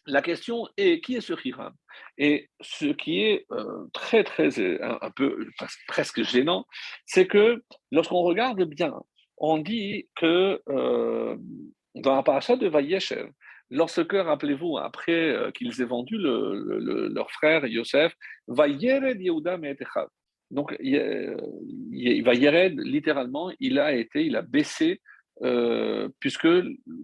[0.08, 1.74] la question est qui est ce Hiram?
[2.18, 5.48] Et ce qui est euh, très, très, un, peu
[5.88, 6.66] presque gênant,
[7.06, 8.94] c'est que lorsqu'on regarde bien
[9.42, 11.36] on dit que euh,
[11.96, 13.30] dans la paracha de Vayeshev,
[13.72, 18.14] lorsque, rappelez-vous, après euh, qu'ils aient vendu leur frère Yosef,
[18.48, 20.08] Vayered Yehuda Me'etechav.
[20.52, 25.02] Donc, littéralement, il a été, il a baissé
[25.44, 26.48] euh, puisque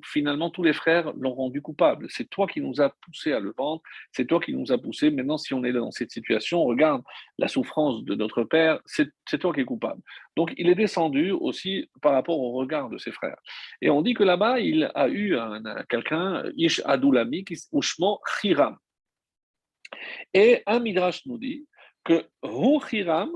[0.03, 2.05] finalement tous les frères l'ont rendu coupable.
[2.09, 3.81] C'est toi qui nous as poussé à le vendre,
[4.11, 5.09] c'est toi qui nous as poussé.
[5.09, 7.01] Maintenant, si on est dans cette situation, regarde
[7.39, 10.01] la souffrance de notre père, c'est toi qui es coupable.
[10.35, 13.37] Donc, il est descendu aussi par rapport au regard de ses frères.
[13.81, 15.35] Et on dit que là-bas, il a eu
[15.89, 18.77] quelqu'un, Ish Adoulami, qui Ushmo Hiram.
[20.35, 21.65] Et un Midrash nous dit
[22.03, 23.31] que Hu Hiram,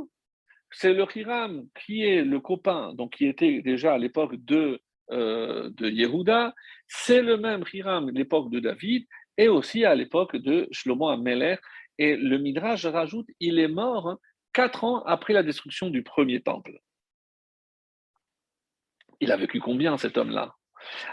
[0.69, 4.79] c'est le Hiram qui est le copain, donc qui était déjà à l'époque de
[5.11, 6.53] euh, de Yehuda,
[6.87, 9.05] c'est le même Hiram de l'époque de David
[9.37, 11.57] et aussi à l'époque de Shlomo Ameler.
[11.97, 14.17] Et le Midrash rajoute, il est mort
[14.53, 16.79] quatre ans après la destruction du premier temple.
[19.19, 20.55] Il a vécu combien cet homme-là?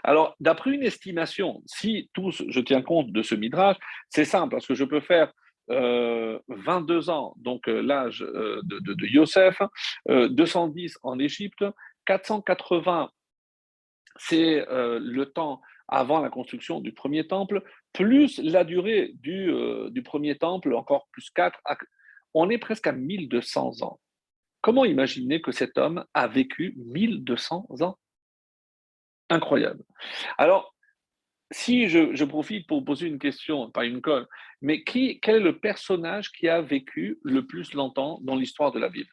[0.02, 3.76] Alors, d'après une estimation, si tous je tiens compte de ce midrash,
[4.08, 5.30] c'est simple parce que je peux faire
[5.68, 9.60] 22 euh, ans, donc euh, l'âge de, de, Yosef,
[10.08, 11.62] 210 en Égypte,
[12.06, 13.10] 480
[14.18, 17.62] c'est euh, le temps avant la construction du premier temple,
[17.92, 21.60] plus la durée du, euh, du premier temple, encore plus 4.
[22.34, 23.98] On est presque à 1200 ans.
[24.60, 27.98] Comment imaginer que cet homme a vécu 1200 ans?
[29.30, 29.82] Incroyable.
[30.36, 30.74] Alors,
[31.50, 34.26] si je, je, profite pour poser une question, pas une colle,
[34.60, 38.78] mais qui, quel est le personnage qui a vécu le plus longtemps dans l'histoire de
[38.78, 39.12] la Bible?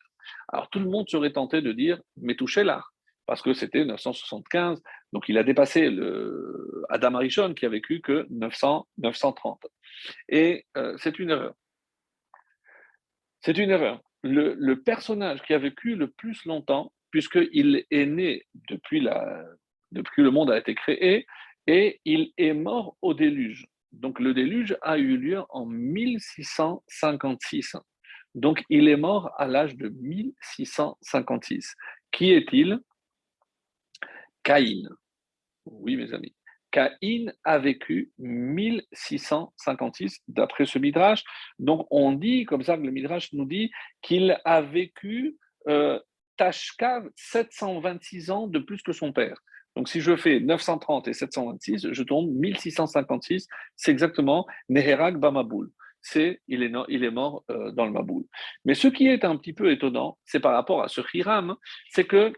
[0.50, 2.95] Alors, tout le monde serait tenté de dire l'art
[3.26, 4.82] parce que c'était 975.
[5.14, 9.66] Donc il a dépassé le Adam Arishon qui a vécu que 900, 930.
[10.30, 11.54] Et euh, c'est une erreur.
[13.42, 14.02] C'est une erreur.
[14.24, 19.46] Le, personnage qui a vécu le plus longtemps, puisqu'il est né depuis, la,
[19.92, 21.28] depuis que le monde a été créé,
[21.68, 23.68] et il est mort au déluge.
[23.92, 27.76] Donc le déluge a eu lieu en 1656.
[28.34, 31.76] Donc il est mort à l'âge de 1656.
[32.12, 32.80] Qui est-il?
[34.46, 34.88] Caïn.
[35.66, 36.34] Oui, mes amis.
[36.72, 41.24] Caïn a vécu 1656 d'après ce Midrash.
[41.60, 43.72] Donc on dit, comme ça, le Midrash nous dit
[44.02, 45.38] qu'il a vécu
[45.68, 46.00] euh,
[46.38, 49.42] Tashkav 726 ans de plus que son père.
[49.76, 53.48] Donc si je fais 930 et 726, je tombe 1656.
[53.76, 55.72] C'est exactement Neherag Bamaboul.
[56.02, 58.26] c'est il est, il est mort euh, dans le Maboul.
[58.64, 61.56] Mais ce qui est un petit peu étonnant, c'est par rapport à ce Hiram,
[61.90, 62.32] c'est que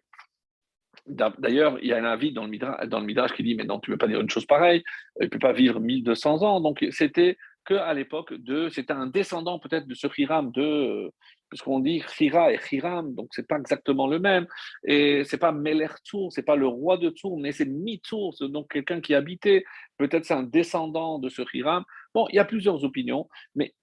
[1.08, 3.96] D'ailleurs, il y a un avis dans le, Midrash, qui dit Mais non, tu ne
[3.96, 4.84] peux pas dire une chose pareille,
[5.20, 6.60] il ne peut pas vivre 1200 ans.
[6.60, 8.70] Donc, c'était qu'à l'époque de.
[8.70, 11.12] C'était un descendant peut-être de ce Hiram, de,
[11.50, 14.48] puisqu'on dit Hira et Hiram, donc c'est pas exactement le même.
[14.86, 18.72] Et c'est pas Meler Tour, c'est pas le roi de Tour, mais c'est Mitour, donc
[18.72, 19.64] quelqu'un qui habitait.
[19.98, 21.84] Peut-être c'est un descendant de ce Hiram.
[22.14, 23.74] Bon, il y a plusieurs opinions, mais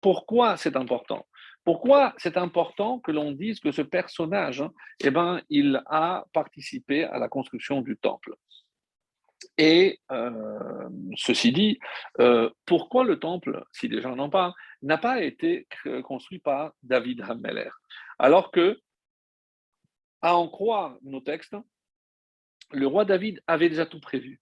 [0.00, 1.26] pourquoi c'est important?
[1.64, 7.04] Pourquoi c'est important que l'on dise que ce personnage, hein, eh ben, il a participé
[7.04, 8.34] à la construction du temple?
[9.56, 11.78] Et euh, ceci dit,
[12.18, 14.52] euh, pourquoi le temple, si déjà on en parle,
[14.82, 15.66] n'a pas été
[16.04, 17.70] construit par David Hammeler?
[18.18, 18.80] Alors que,
[20.22, 21.56] à en croire nos textes,
[22.72, 24.40] le roi David avait déjà tout prévu.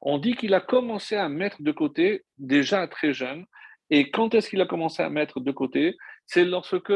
[0.00, 3.46] On dit qu'il a commencé à mettre de côté déjà très jeune.
[3.90, 5.96] Et quand est-ce qu'il a commencé à mettre de côté?
[6.32, 6.94] C'est lorsque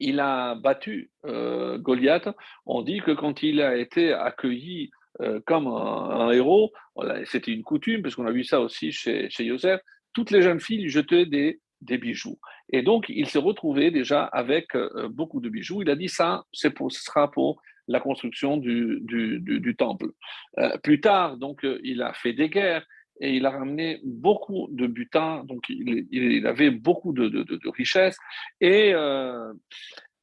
[0.00, 2.28] il a battu euh, Goliath.
[2.66, 4.90] On dit que quand il a été accueilli
[5.20, 6.72] euh, comme un, héros.
[7.24, 9.80] C'était une coutume, parce qu'on a vu ça aussi chez, chez Joseph.
[10.12, 11.60] Toutes les jeunes filles lui jetaient des,
[11.98, 12.40] bijoux.
[12.72, 15.82] Et donc, il s'est retrouvé déjà avec euh, beaucoup de bijoux.
[15.82, 20.10] Il a dit ça, ce sera pour la construction du, temple.
[20.82, 22.86] Plus tard, donc, il a fait des guerres
[23.20, 28.16] et il a ramené beaucoup de butin, donc il, avait beaucoup de, richesses.
[28.60, 28.94] Et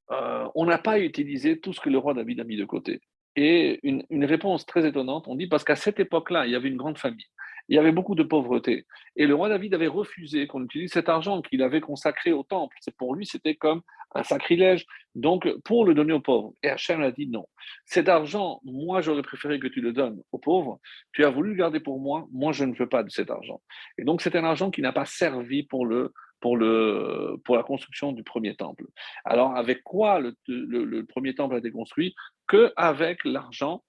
[0.10, 3.02] on n'a pas utilisé tout ce que le roi David a mis de côté.
[3.36, 6.78] Et une, réponse très étonnante, on dit parce qu'à cette époque-là, il y avait une
[6.78, 7.28] grande famille,
[7.70, 8.86] il y avait beaucoup de pauvreté.
[9.15, 12.78] Et le roi David avait refusé qu'on utilise cet argent qu'il avait consacré au temple.
[12.97, 13.82] Pour lui, c'était comme
[14.15, 14.86] un sacrilège.
[15.15, 16.53] Donc, pour le donner aux pauvres.
[16.63, 17.45] Et Hachem a dit non.
[17.86, 20.80] Cet argent, moi, j'aurais préféré que tu le donnes aux pauvres.
[21.11, 22.28] Tu as voulu le garder pour moi.
[22.32, 23.61] Moi, je ne veux pas de cet argent.
[23.97, 27.63] Et donc, c'est un argent qui n'a pas servi pour le pour, le, pour la
[27.63, 28.86] construction du premier temple.
[29.26, 32.13] Alors, avec quoi le, le, premier temple a été construit?
[32.47, 33.84] Qu'avec l'argent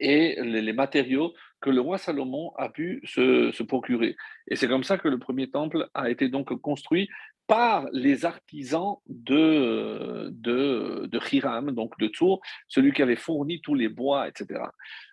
[0.00, 4.16] et les, matériaux que le roi Salomon a pu se, procurer.
[4.48, 7.08] Et c'est comme ça que le premier temple a été donc construit
[7.46, 13.74] par les artisans de, de, de Hiram, donc de Tours, celui qui avait fourni tous
[13.74, 14.60] les bois, etc.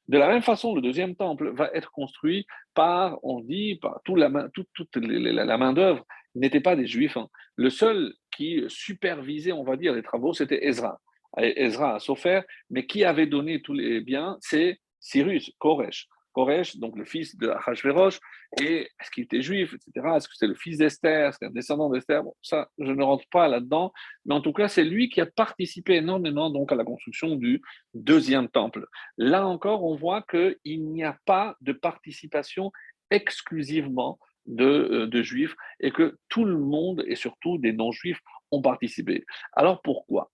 [0.09, 4.17] De la même façon, le deuxième temple va être construit par, on dit, par toute
[4.17, 4.67] la main, toute,
[4.97, 6.05] la main d'œuvre
[6.36, 7.15] n'était pas des juifs.
[7.15, 7.29] Hein.
[7.55, 10.99] Le seul qui supervisait, on va dire, les travaux, c'était Ezra.
[11.38, 16.07] Ezra a souffert, mais qui avait donné tous les biens, c'est Cyrus, Koresh.
[16.36, 18.19] Koresh, donc le fils de Achashverosh,
[18.61, 20.05] et est-ce qu'il était juif, etc.
[20.17, 22.23] Est-ce que c'est le fils d'Esther, est-ce un descendant d'Esther?
[22.41, 23.93] Ça, je ne rentre pas là-dedans,
[24.25, 27.61] mais en tout cas, c'est lui qui a participé énormément donc à la construction du
[27.93, 28.86] deuxième temple.
[29.17, 32.71] Là encore, on voit qu'il n'y a pas de participation
[33.11, 38.19] exclusivement de, euh, de, juifs et que tout le monde, et surtout des non-juifs,
[38.51, 39.25] ont participé.
[39.53, 40.31] Alors pourquoi?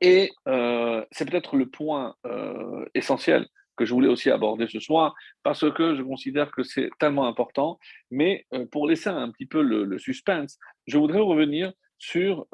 [0.00, 5.14] Et euh, c'est peut-être le point euh, essentiel que je voulais aussi aborder ce soir,
[5.42, 7.78] parce que je considère que c'est tellement important.
[8.10, 12.46] Mais euh, pour laisser un petit peu le, suspense, je voudrais revenir sur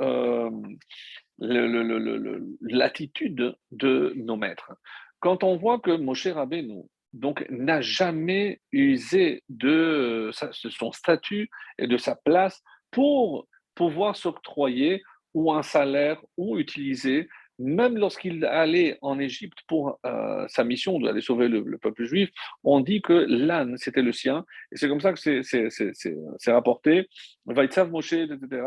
[2.60, 4.72] l'attitude de nos maîtres.
[5.20, 11.96] Quand on voit que Moshe Rabbeinu donc n'a jamais usé de son statut et de
[11.96, 15.02] sa place pour pouvoir s'octroyer
[15.34, 17.28] ou un salaire ou utiliser
[17.58, 22.30] même lorsqu'il allait en Égypte pour euh, sa mission d'aller sauver le, peuple juif,
[22.64, 24.44] on dit que l'âne, c'était le sien.
[24.72, 27.08] Et c'est comme ça que c'est rapporté.
[27.46, 28.62] Vaitzav Moshe, etc.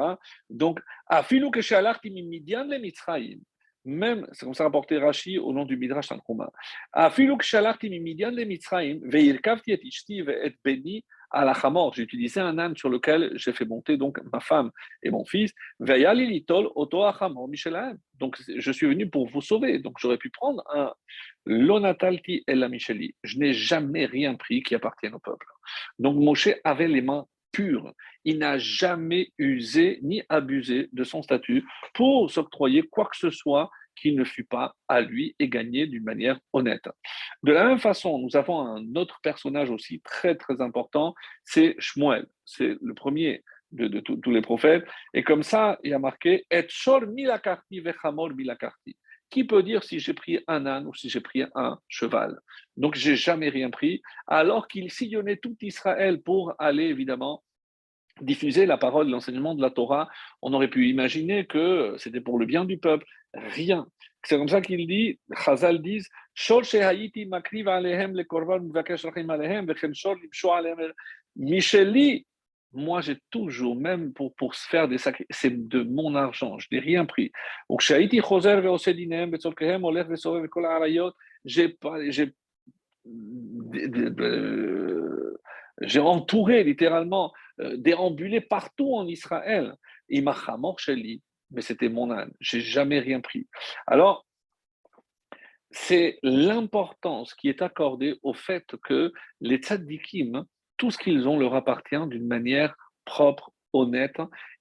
[0.50, 1.60] Donc, Afilu que
[2.22, 3.40] Midian le Mitzrayim.
[3.88, 6.50] Même, c'est comme ça rapporté Rashi au nom du Midrash Tanchuma.
[6.92, 11.04] Afilu que Midian le Mitzrayim, veirkavti et ishti et beni
[11.36, 14.72] à j'ai utilisé un âne sur lequel j'ai fait monter donc ma femme
[15.04, 15.52] et mon fils.
[15.80, 15.98] Donc
[18.58, 19.80] je suis venu pour vous sauver.
[19.80, 20.94] Donc j'aurais pu prendre un
[21.46, 23.16] Lonatalti et la Micheli.
[23.24, 25.46] Je n'ai jamais rien pris qui appartienne au peuple.
[26.00, 27.92] Donc Moshe avait les mains pures.
[28.24, 33.70] Il n'a jamais usé ni abusé de son statut pour s'octroyer quoi que ce soit
[33.96, 36.88] qui ne fut pas à lui et gagné d'une manière honnête.
[37.44, 42.28] De la même façon, nous avons un autre personnage aussi très très important, c'est Shmuel,
[42.46, 46.68] c'est le premier de, tous les prophètes, et comme ça, il a marqué Et
[47.08, 48.96] milakarti vechamor milakarti.
[49.30, 52.40] Qui peut dire si j'ai pris un âne ou si j'ai pris un cheval?
[52.78, 57.44] Donc, j'ai jamais rien pris, alors qu'il sillonnait tout Israël pour aller évidemment
[58.22, 60.08] diffuser la parole, l'enseignement de la Torah,
[60.42, 63.06] on aurait pu imaginer que c'était pour le bien du peuple.
[63.36, 63.88] Rien.
[64.24, 66.10] C'est comme ça qu'il dit, Chazal disent,
[71.36, 72.26] Micheli,
[72.74, 76.68] moi j'ai toujours, même pour, pour se faire des sacrifices, c'est de mon argent, je
[76.72, 77.32] n'ai rien pris.
[77.70, 78.04] Donc, j'ai
[85.82, 89.76] j'ai entouré littéralement, euh, déambulé partout en Israël.
[91.56, 93.48] Mais c'était mon âne, j'ai jamais rien pris.
[93.88, 94.26] Alors,
[95.72, 100.46] c'est l'importance qui est accordée au fait que les tzaddikim,
[100.78, 102.76] tout ce qu'ils ont leur appartient d'une manière
[103.06, 104.18] propre, honnête.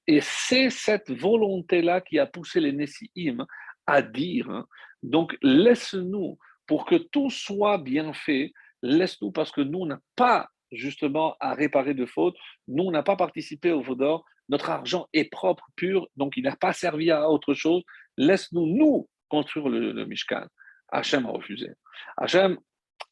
[0.07, 3.47] Et c'est cette volonté-là qui a poussé les Nessiim
[3.87, 4.65] à dire,
[5.03, 10.49] donc laisse-nous pour que tout soit bien fait, laisse-nous parce que nous, on n'a pas
[10.73, 12.37] justement à réparer de fautes,
[12.69, 16.57] nous, on n'a pas participé au Vaudor, notre argent est propre, pur, donc il n'a
[16.57, 17.83] pas servi à autre chose,
[18.17, 20.47] laisse-nous, nous, construire le, Mishkan.
[20.89, 21.71] Hachem a refusé.
[22.17, 22.59] Hachem,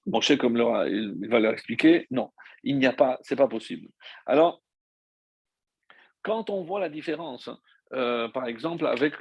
[0.06, 2.30] Moshe, comme il va leur expliquer, non,
[2.62, 3.88] il n'y a pas, c'est pas possible.
[4.26, 4.62] Alors,
[6.22, 7.50] quand on voit la différence,
[7.94, 9.20] euh, par exemple, avec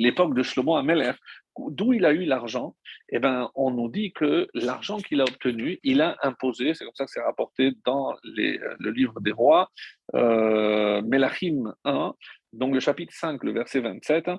[0.00, 1.12] l'époque de Shlomo Ameler,
[1.58, 2.74] d'où il a eu l'argent,
[3.10, 6.94] eh ben, on nous dit que l'argent qu'il a obtenu, il a imposé, c'est comme
[6.94, 9.70] ça que c'est rapporté dans le livre des rois,
[10.14, 12.14] euh, Melachim 1,
[12.52, 14.30] donc le chapitre 5, le verset 27,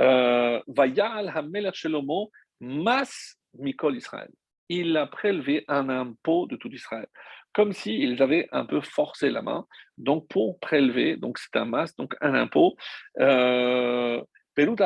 [0.00, 2.30] euh, Vayal Hamelech Shlomo
[2.60, 4.30] Mas Mikol Israël.
[4.68, 7.08] Il a prélevé un impôt de tout Israël
[7.52, 9.66] comme s'ils avaient un peu forcé la main,
[9.98, 12.76] donc pour prélever, donc c'est un masque, donc un impôt.
[13.18, 14.22] Euh,
[14.56, 14.78] donc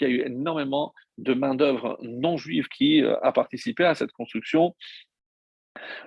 [0.00, 4.12] il y a eu énormément de main-d'œuvre non juive qui euh, a participé à cette
[4.12, 4.76] construction.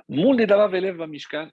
[0.09, 0.25] Et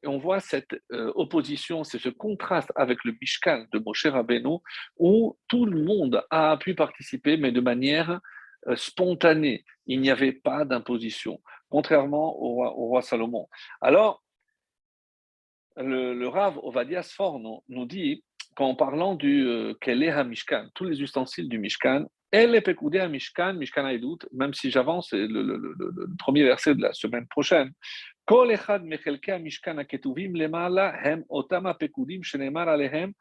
[0.07, 4.59] on voit cette euh, opposition, c'est ce contraste avec le Mishkan de Moshe Rabbeinu,
[4.99, 8.21] où tout le monde a pu participer, mais de manière
[8.69, 9.65] euh, spontané.
[9.87, 13.49] Il n'y avait pas d'imposition, contrairement au roi, Salomon.
[13.81, 14.23] Alors,
[15.77, 19.75] le, le Rav Ovadia Sfor nous, dit, qu'en parlant du euh,
[20.25, 26.45] Mishkan, tous les ustensiles du Mishkan, Mishkan, Mishkan Aïdout, même si j'avance, le, le, premier
[26.45, 27.73] verset de la semaine prochaine.
[28.31, 29.85] Mishkan
[31.29, 33.13] otama pekudim shenemar alehem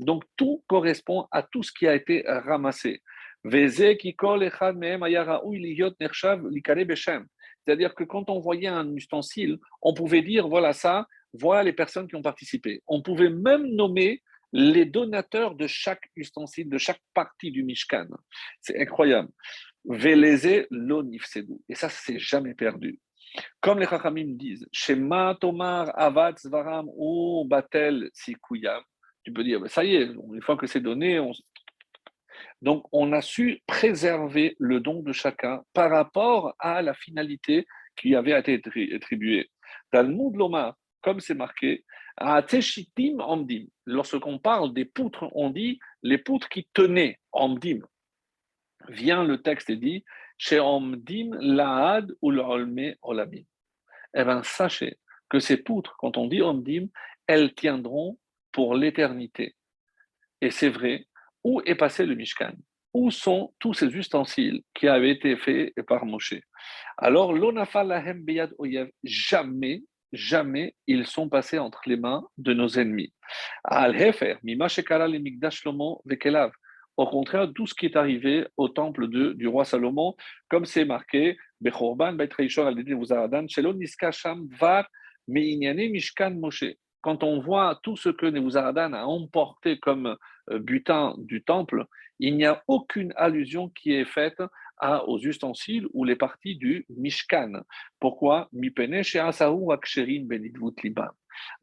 [0.00, 3.02] donc tout correspond à tout ce qui a été ramassé.
[7.64, 12.08] C'est-à-dire que quand on voyait un ustensile, on pouvait dire voilà ça, voilà les personnes
[12.08, 12.82] qui ont participé.
[12.86, 14.22] On pouvait même nommer
[14.52, 18.06] les donateurs de chaque ustensile, de chaque partie du Mishkan.
[18.60, 19.30] C'est incroyable.
[19.84, 23.00] Veleze Et ça, c'est jamais perdu.
[23.60, 28.82] Comme les Chachamim disent, Shema Tomar Avad Zvaram ou Batel Sikuyam,
[29.24, 31.32] tu peux dire, ben, ça y est, une fois que c'est donné, on...
[32.60, 37.66] donc on a su préserver le don de chacun par rapport à la finalité
[37.96, 38.60] qui avait été
[38.94, 39.50] attribuée.
[39.90, 41.84] Talmud Loma, comme c'est marqué,
[42.16, 43.66] à Teshitim Amdim.
[43.86, 47.80] Lorsqu'on parle des poutres, on dit les poutres qui tenaient Amdim.
[48.88, 50.04] Vient le texte et dit
[50.44, 53.44] chez Omdim Laad ou l'Olme Olamim.
[54.12, 56.88] Eh bien, sachez que ces poutres, quand on dit Omdim,
[57.28, 58.18] elles tiendront
[58.50, 59.54] pour l'éternité.
[60.40, 61.06] Et c'est vrai,
[61.44, 62.54] où est passé le Mishkan?
[62.92, 66.40] Où sont tous ces ustensiles qui avaient été faits par Moshe?
[66.98, 73.14] Alors, l'Onafalahem Beyad Oyev, jamais, jamais ils sont passés entre les mains de nos ennemis.
[73.62, 75.18] Al-Hefer, le
[76.04, 76.50] Vekelav.
[77.02, 80.14] Au contraire, tout ce qui est arrivé au temple du roi Salomon,
[80.48, 81.36] comme c'est marqué,
[87.00, 90.16] quand on voit tout ce que Nebuzaradan a emporté comme
[90.50, 91.86] euh, butin du temple,
[92.20, 94.40] il n'y a aucune allusion qui est faite
[95.08, 97.62] aux ustensiles ou les parties du Mishkan.
[97.98, 98.48] Pourquoi?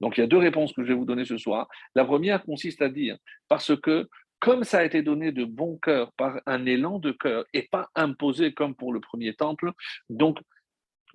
[0.02, 1.70] Donc il y a deux réponses que je vais vous donner ce soir.
[1.96, 3.18] La première consiste à dire,
[3.48, 4.10] parce que
[4.40, 7.90] comme ça a été donné de bon cœur par un élan de cœur et pas
[7.96, 9.72] imposé comme pour le premier temple,
[10.10, 10.40] donc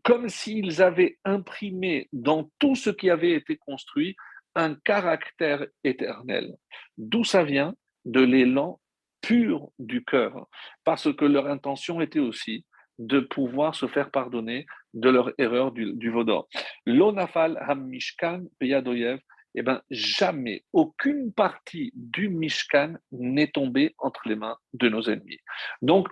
[0.03, 4.17] comme s'ils avaient imprimé dans tout ce qui avait été construit
[4.55, 6.55] un caractère éternel.
[6.99, 7.75] D'où ça vient?
[8.05, 8.81] De l'élan
[9.23, 10.47] pur du cœur,
[10.85, 12.67] parce que leur intention était aussi
[12.99, 16.47] de pouvoir se faire pardonner de leur erreur du, du Vaudor.
[16.85, 19.19] L'onafal hamishkan peyadoyev,
[19.55, 25.39] eh bien, jamais, aucune partie du Mishkan n'est tombée entre les mains de nos ennemis.
[25.83, 26.09] Donc,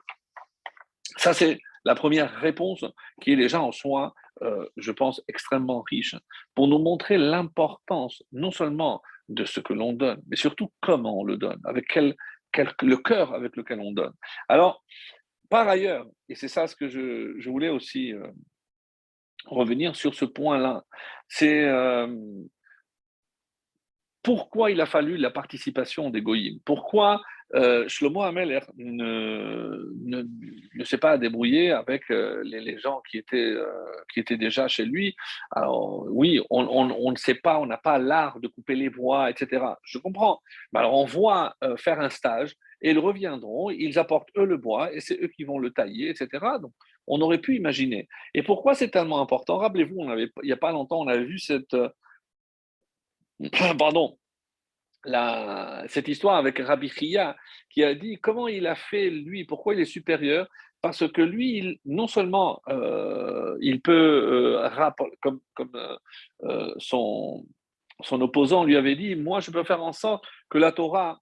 [1.17, 2.85] ça, c'est la première réponse
[3.21, 6.15] qui est déjà en soi, euh, je pense, extrêmement riche,
[6.55, 11.25] pour nous montrer l'importance non seulement de ce que l'on donne, mais surtout comment on
[11.25, 12.15] le donne, avec quel,
[12.53, 14.13] quel, le cœur avec lequel on donne.
[14.49, 14.85] Alors,
[15.51, 18.27] Par ailleurs, et c'est ça ce que je, voulais aussi euh,
[19.45, 20.83] revenir sur ce point-là,
[21.29, 22.07] c'est euh,
[24.23, 26.61] pourquoi il a fallu la participation des Goïms?
[26.65, 27.21] Pourquoi
[27.55, 33.67] euh, Shlomo Ameler ne, ne, s'est pas débrouillé avec euh, les, gens qui étaient, euh,
[34.13, 35.15] qui étaient déjà chez lui?
[35.51, 39.29] Alors oui, on, on, ne sait pas, on n'a pas l'art de couper les bois,
[39.29, 39.65] etc.
[39.83, 40.41] Je comprends.
[40.73, 44.93] Mais alors on voit faire un stage et ils reviendront, ils apportent eux le bois
[44.93, 46.29] et c'est eux qui vont le tailler, etc.
[46.61, 46.73] Donc
[47.07, 48.09] on aurait pu imaginer.
[48.35, 49.59] Et pourquoi c'est tellement important?
[49.59, 51.77] Rappelez-vous, il n'y a pas longtemps, on avait vu cette
[53.79, 54.19] pardon,
[55.89, 57.37] cette histoire avec Rabbi Chia
[57.71, 60.49] qui a dit comment il a fait lui, pourquoi il est supérieur?
[60.81, 64.91] Parce que lui, non seulement euh, il peut, euh,
[65.21, 65.77] comme, comme
[66.43, 67.47] euh, son
[68.11, 71.21] opposant lui avait dit, moi je peux faire en sorte que la Torah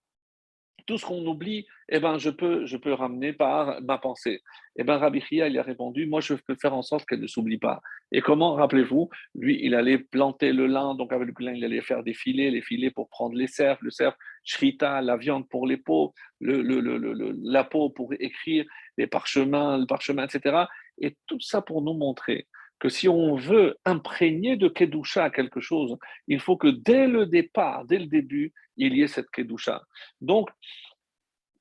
[0.91, 4.43] tout ce qu'on oublie, eh ben, je, peux, je peux ramener par ma pensée.
[4.75, 7.29] Eh ben, Rabbi Chia, il a répondu, moi, je peux faire en sorte qu'elle ne
[7.29, 7.81] s'oublie pas.
[8.11, 11.81] Et comment, rappelez-vous, lui, il allait planter le lin, donc avec le lin, il allait
[11.81, 15.65] faire des filets, les filets pour prendre les cerfs, le cerf, shrita, la viande pour
[15.65, 18.65] les peaux, le, le, le, la peau pour écrire,
[18.99, 20.65] les parchemins, le parchemin, etc.
[20.99, 22.49] Et tout ça pour nous montrer
[22.81, 27.85] que si on veut imprégner de Kedusha quelque chose, il faut que dès le départ,
[27.85, 29.83] dès le début, il y ait cette Kedusha.
[30.21, 30.49] Donc,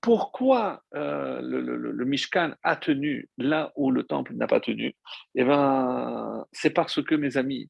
[0.01, 4.95] pourquoi euh, le, Mishkan a tenu là où le temple n'a pas tenu?
[5.36, 7.70] Eh bien, c'est parce que, mes amis,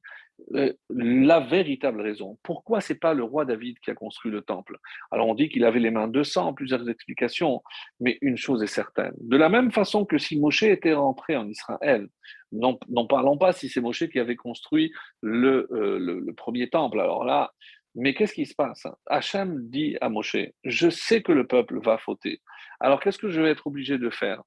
[0.54, 4.78] euh, la véritable raison, pourquoi c'est pas le roi David qui a construit le temple?
[5.12, 7.62] Alors on dit qu'il avait les mains de sang, plusieurs explications,
[8.00, 9.14] mais une chose est certaine.
[9.20, 12.08] De la même façon que si Moshe était rentré en Israël,
[12.52, 14.92] n'en parlons pas si c'est Moshe qui avait construit
[15.22, 17.00] le, euh, le, premier temple.
[17.00, 17.54] Alors là,
[17.96, 18.88] mais qu'est-ce qui se passe?
[19.08, 22.42] Hachem dit à Moshe, je sais que le peuple va fauter.
[22.80, 24.42] Alors qu'est-ce que je vais être obligé de faire?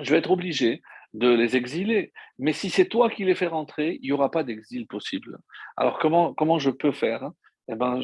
[0.00, 0.82] Je vais être obligé
[1.14, 2.12] de les exiler.
[2.38, 5.38] Mais si c'est toi qui les fais rentrer, il n'y aura pas d'exil possible.
[5.76, 7.30] Alors comment, comment je peux faire?
[7.68, 8.00] Eh ben,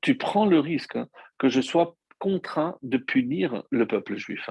[0.00, 0.98] tu prends le risque
[1.38, 4.48] que je sois contraint de punir le peuple juif.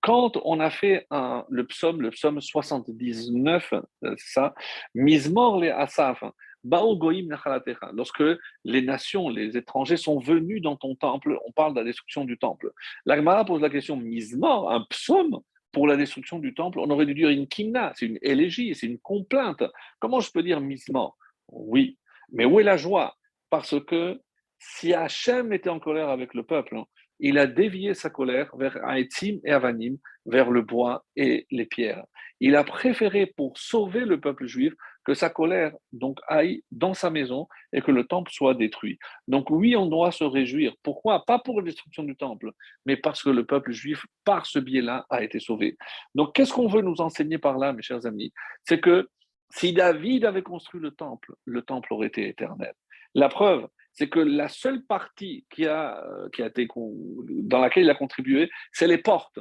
[0.00, 4.54] Quand on a fait le psaume, le psaume 79, euh, ça,
[4.94, 6.24] Mismor les Asaf,
[6.64, 8.22] Lorsque
[8.64, 12.38] les nations, les étrangers sont venus dans ton temple, on parle de la destruction du
[12.38, 12.70] temple.
[13.04, 15.40] L'Agmara pose la question Mismor, un psaume
[15.72, 18.86] pour la destruction du temple, on aurait dû dire une kimna, c'est une élégie, c'est
[18.86, 19.64] une complainte.
[19.98, 21.16] Comment je peux dire mismor
[21.48, 21.98] Oui,
[22.30, 23.16] mais où est la joie?
[23.50, 24.20] Parce que
[24.58, 26.82] si Hachem était en colère avec le peuple,
[27.22, 29.96] il a dévié sa colère vers Aetim et Avanim,
[30.26, 32.04] vers le bois et les pierres.
[32.40, 37.10] Il a préféré, pour sauver le peuple juif, que sa colère donc aille dans sa
[37.10, 38.98] maison et que le temple soit détruit.
[39.28, 40.74] Donc oui, on doit se réjouir.
[40.82, 41.24] Pourquoi?
[41.24, 42.50] Pas pour la destruction du temple,
[42.86, 45.76] mais parce que le peuple juif, par ce biais-là, a été sauvé.
[46.16, 48.32] Donc qu'est-ce qu'on veut nous enseigner par là, mes chers amis?
[48.64, 49.08] C'est que
[49.50, 52.72] si David avait construit le temple, le temple aurait été éternel.
[53.14, 57.84] La preuve, c'est que la seule partie qui a, euh, qui a été, dans laquelle
[57.84, 59.38] il a contribué, c'est les portes.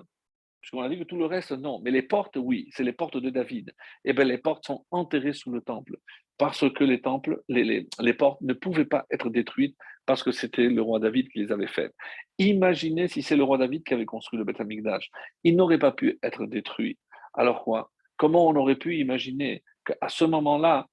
[0.60, 1.82] Puisqu'on a dit que tout le reste, non.
[1.84, 3.74] Mais les portes, oui, c'est les portes de David.
[4.06, 5.98] Eh bien, les portes sont enterrées sous le temple.
[6.38, 9.76] Parce que les temples, les, les, portes ne pouvaient pas être détruites
[10.06, 11.94] parce que c'était le roi David qui les avait faites.
[12.38, 15.10] Imaginez si c'est le roi David qui avait construit le Beth Amikdash.
[15.44, 16.98] Il n'aurait pas pu être détruit.
[17.34, 17.92] Alors quoi?
[18.18, 20.88] Comment on aurait pu imaginer qu'à ce moment-là,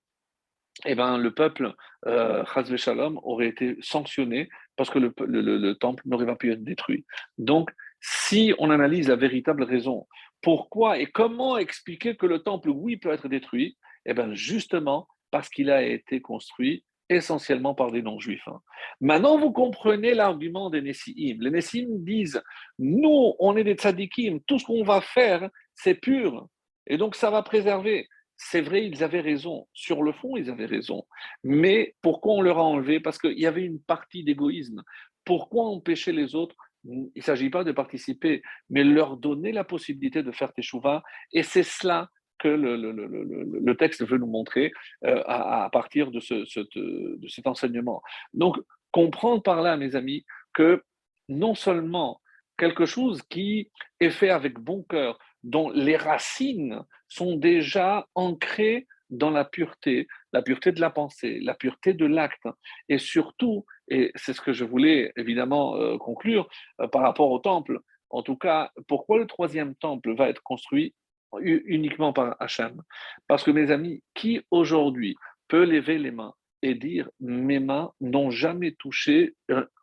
[0.85, 1.75] eh ben, le peuple,
[2.07, 2.45] euh,
[2.77, 7.05] Shalom, aurait été sanctionné parce que le, le temple n'aurait pas pu être détruit.
[7.37, 7.71] Donc,
[8.01, 10.07] si on analyse la véritable raison,
[10.41, 13.77] pourquoi et comment expliquer que le temple, oui, peut être détruit?
[14.07, 18.47] Eh bien, justement, parce qu'il a été construit essentiellement par des non-juifs.
[18.47, 18.61] Hein.
[19.01, 21.39] Maintenant, vous comprenez l'argument des Nessiim.
[21.41, 22.43] Les Nessiim disent,
[22.79, 26.47] nous, on est des tzadikim, tout ce qu'on va faire, c'est pur,
[26.87, 28.09] et donc ça va préserver.
[28.41, 29.67] C'est vrai, ils avaient raison.
[29.75, 31.05] Sur le fond, ils avaient raison.
[31.43, 33.01] Mais pourquoi on leur a enlevé?
[33.01, 34.83] Parce qu'il y avait une partie d'égoïsme.
[35.25, 36.55] Pourquoi empêcher les autres?
[36.85, 41.03] Il ne s'agit pas de participer, mais leur donner la possibilité de faire teshuva.
[41.33, 42.09] Et c'est cela
[42.39, 44.71] que le, texte veut nous montrer
[45.05, 48.01] euh, à, partir de, de cet enseignement.
[48.33, 48.57] Donc,
[48.93, 50.25] comprendre par là, mes amis,
[50.55, 50.85] que
[51.29, 52.21] non seulement
[52.57, 59.31] quelque chose qui est fait avec bon cœur, dont les racines sont déjà ancrées dans
[59.31, 62.47] la pureté, la pureté de la pensée, la pureté de l'acte,
[62.89, 66.49] et surtout, et c'est ce que je voulais évidemment euh, conclure
[66.81, 67.81] euh, par rapport au temple,
[68.11, 70.95] en tout cas, pourquoi le troisième temple va être construit
[71.43, 72.83] uniquement par Hachem?
[73.27, 78.31] Parce que mes amis, qui aujourd'hui peut lever les mains et dire mes mains n'ont
[78.31, 79.35] jamais touché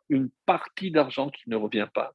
[0.08, 2.14] une partie d'argent qui ne revient pas?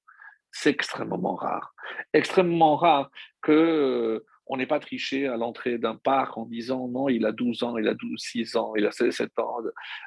[0.51, 1.73] C'est extrêmement rare.
[2.13, 3.09] Extrêmement rare
[3.41, 7.31] que euh, on n'ait pas triché à l'entrée d'un parc en disant non, il a
[7.31, 9.59] 12 ans, il a 12, 6 ans, il a 7 ans.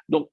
[0.07, 0.29] Donc,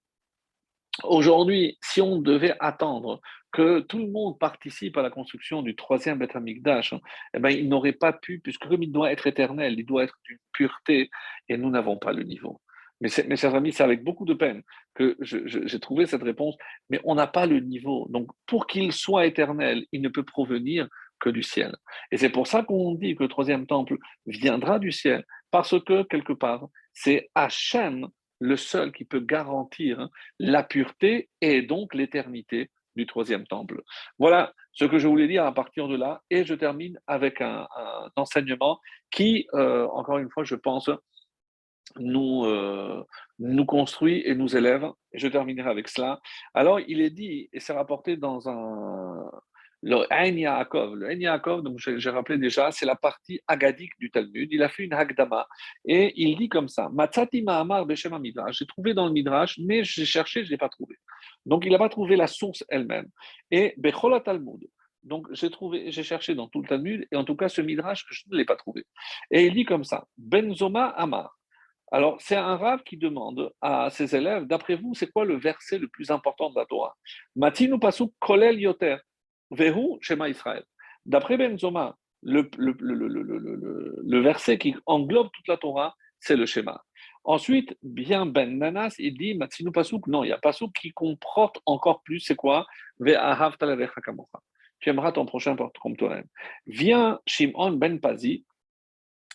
[1.03, 6.19] aujourd'hui, si on devait attendre que tout le monde participe à la construction du troisième
[6.19, 6.95] Beth Amikdash,
[7.35, 10.19] eh ben, il n'aurait pas pu, puisque comme il doit être éternel, il doit être
[10.27, 11.11] d'une pureté,
[11.49, 12.61] et nous n'avons pas le niveau.
[13.01, 14.63] Mais mes chers amis, c'est avec beaucoup de peine
[14.95, 16.55] que j'ai trouvé cette réponse,
[16.91, 18.07] mais on n'a pas le niveau.
[18.11, 20.87] Donc, pour qu'il soit éternel, il ne peut provenir
[21.23, 21.75] que du ciel.
[22.11, 23.97] Et c'est pour ça qu'on dit que le troisième temple
[24.27, 28.09] viendra du ciel, parce que, quelque part, c'est Hachem
[28.41, 30.09] le seul qui peut garantir
[30.41, 33.83] la pureté et donc l'éternité du troisième temple.
[34.19, 37.69] Voilà ce que je voulais dire à partir de là, et je termine avec un,
[38.17, 40.91] enseignement qui, euh, encore une fois, je pense,
[41.99, 43.05] nous, euh,
[43.39, 44.91] nous construit et nous élève.
[45.15, 46.21] Je terminerai avec cela.
[46.53, 49.31] Alors, il est dit, et c'est rapporté dans un,
[49.83, 50.95] le Ein Yaakov.
[50.95, 54.49] Le Ein j'ai rappelé déjà, c'est la partie agadique du Talmud.
[54.51, 55.47] Il a fait une Hagdama
[55.85, 58.59] et il dit comme ça Matzati Ma'amar Beshem Midrash.
[58.59, 60.97] J'ai trouvé dans le Midrash, mais j'ai cherché, je ne l'ai pas trouvé.
[61.45, 63.09] Donc il n'a pas trouvé la source elle-même.
[63.51, 64.67] Et Bechola Talmud.
[65.03, 68.07] Donc j'ai trouvé, j'ai cherché dans tout le Talmud, et en tout cas ce Midrash,
[68.09, 68.85] je ne l'ai pas trouvé.
[69.31, 71.37] Et il dit comme ça Benzoma Amar.
[71.95, 75.77] Alors, c'est un rave qui demande à ses élèves, d'après vous, c'est quoi le verset
[75.77, 76.97] le plus important de la Torah?
[77.37, 78.97] Matinu Pasuk Kolel Yoter.
[80.01, 80.65] Shema Israël.
[81.07, 86.85] D'après Benzoma, le, le, verset qui englobe toute la Torah, c'est le schéma.
[87.25, 91.61] Ensuite, bien Ben Nanas, il dit Matsinu Pasuk, non, il y a Pasuk qui comporte
[91.67, 92.67] encore plus, c'est quoi?
[93.01, 96.27] Tu aimeras ton prochain comme toi-même.
[96.67, 98.45] Vient Shimon Ben Pazi,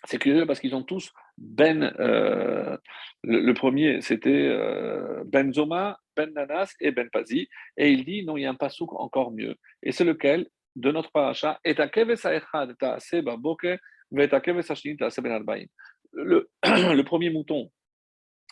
[0.05, 2.77] c'est curieux parce qu'ils ont tous Ben, euh,
[3.23, 8.37] le, premier c'était euh, Ben Zoma, Ben Nanas et Ben Pazi, et il dit non,
[8.37, 9.55] il y a un pasouk encore mieux.
[9.83, 11.73] Et c'est lequel de notre paracha Et
[16.13, 17.71] le, le premier mouton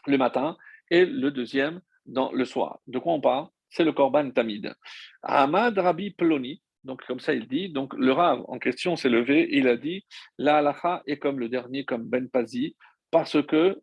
[0.07, 0.57] le matin
[0.91, 2.79] et le deuxième dans le soir.
[2.87, 3.47] De quoi on parle?
[3.69, 4.73] C'est le Korban Tamid.
[5.23, 7.69] Ahmad Rabbi Ploni, donc, comme ça, il dit.
[7.69, 9.49] Donc, le Rav en question s'est levé.
[9.51, 10.05] Il a dit
[10.37, 12.75] La halacha est comme le dernier, comme Ben Pazi,
[13.11, 13.81] parce que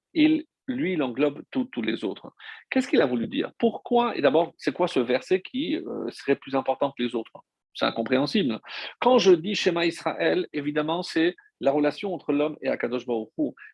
[0.68, 2.32] lui, il englobe tous les autres.
[2.70, 3.50] Qu'est-ce qu'il a voulu dire?
[3.58, 7.32] Pourquoi Et d'abord, c'est quoi ce verset qui euh, serait plus important que les autres?
[7.74, 8.60] C'est incompréhensible.
[9.00, 13.06] Quand je dis Shema Israël, évidemment, c'est la relation entre l'homme et Akadosh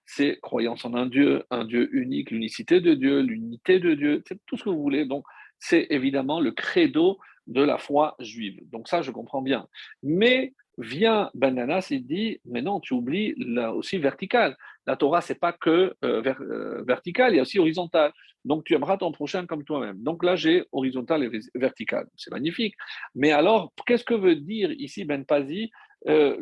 [0.06, 4.38] C'est croyance en un Dieu, un Dieu unique, l'unicité de Dieu, l'unité de Dieu, c'est
[4.46, 5.04] tout ce que vous voulez.
[5.04, 5.24] Donc,
[5.58, 7.18] c'est évidemment le credo
[7.48, 8.60] de la foi juive.
[8.70, 9.66] Donc ça, je comprends bien.
[10.02, 14.56] Mais vient Bananas, il dit, mais non, tu oublies là aussi vertical.
[14.86, 18.12] La Torah, c'est pas que euh, euh, vertical, il y a aussi horizontal.
[18.44, 20.02] Donc tu aimeras ton prochain comme toi-même.
[20.02, 22.06] Donc là, j'ai horizontal et vertical.
[22.16, 22.74] C'est magnifique.
[23.14, 25.70] Mais alors, qu'est-ce que veut dire ici Ben Pazi
[26.06, 26.36] euh,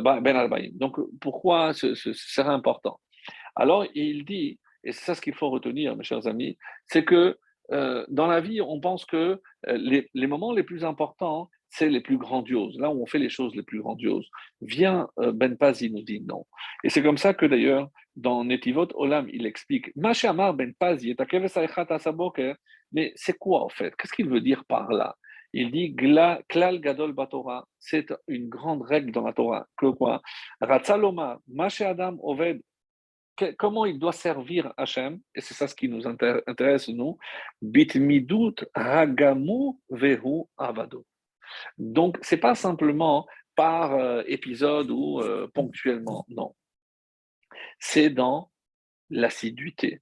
[0.00, 2.98] bah, ben Donc pourquoi ce, serait important?
[3.54, 6.56] Alors il dit et c'est ça ce qu'il faut retenir, mes chers amis,
[6.86, 7.38] c'est que
[7.70, 12.00] euh, dans la vie, on pense que euh, les, moments les plus importants, c'est les
[12.00, 14.28] plus grandioses, là où on fait les choses les plus grandioses.
[14.60, 16.44] Vient euh, Ben Pazi nous dit non.
[16.84, 20.12] Et c'est comme ça que d'ailleurs, dans Netivot Olam, il explique Ben
[22.92, 23.96] mais c'est quoi en fait?
[23.96, 25.16] Qu'est-ce qu'il veut dire par là?
[25.54, 25.94] Il dit
[27.78, 29.66] c'est une grande règle dans la Torah.
[29.76, 30.22] Que quoi?
[30.60, 32.62] Adam Oved
[33.58, 37.18] comment il doit servir Hachem, et c'est ça ce qui nous intéresse, nous,
[37.60, 41.06] bitmidut hagamu vehu avado.
[41.78, 46.54] Donc, c'est pas simplement par euh, épisode ou euh, ponctuellement, non.
[47.78, 48.50] C'est dans
[49.10, 50.00] l'assiduité.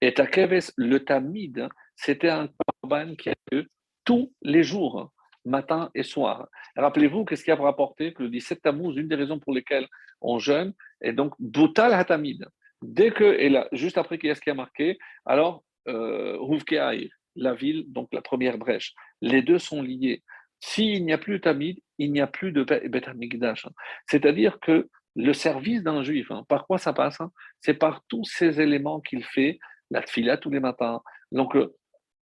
[0.00, 3.64] Et Takeves, le tamid, c'était un korban qui a eu
[4.04, 5.12] tous les jours,
[5.44, 6.48] matin et soir.
[6.76, 9.88] Rappelez-vous, qu'est-ce qui a rapporté que le 17 Tammuz, une des raisons pour lesquelles
[10.20, 12.46] on jeûne, est donc Boutal Hatamid.
[12.82, 16.38] Dès que, et là, juste après qu'il y a ce qui a marqué, alors, euh,
[17.36, 20.22] la ville, donc la première brèche, les deux sont liés.
[20.60, 23.66] S'il n'y a plus Tamid, il n'y a plus de Bet Amikdash.
[24.06, 27.30] C'est-à-dire que le service d'un juif, hein, par quoi ça passe hein?
[27.60, 29.58] C'est par tous ces éléments qu'il fait,
[29.90, 31.00] la fila tous les matins.
[31.32, 31.56] Donc,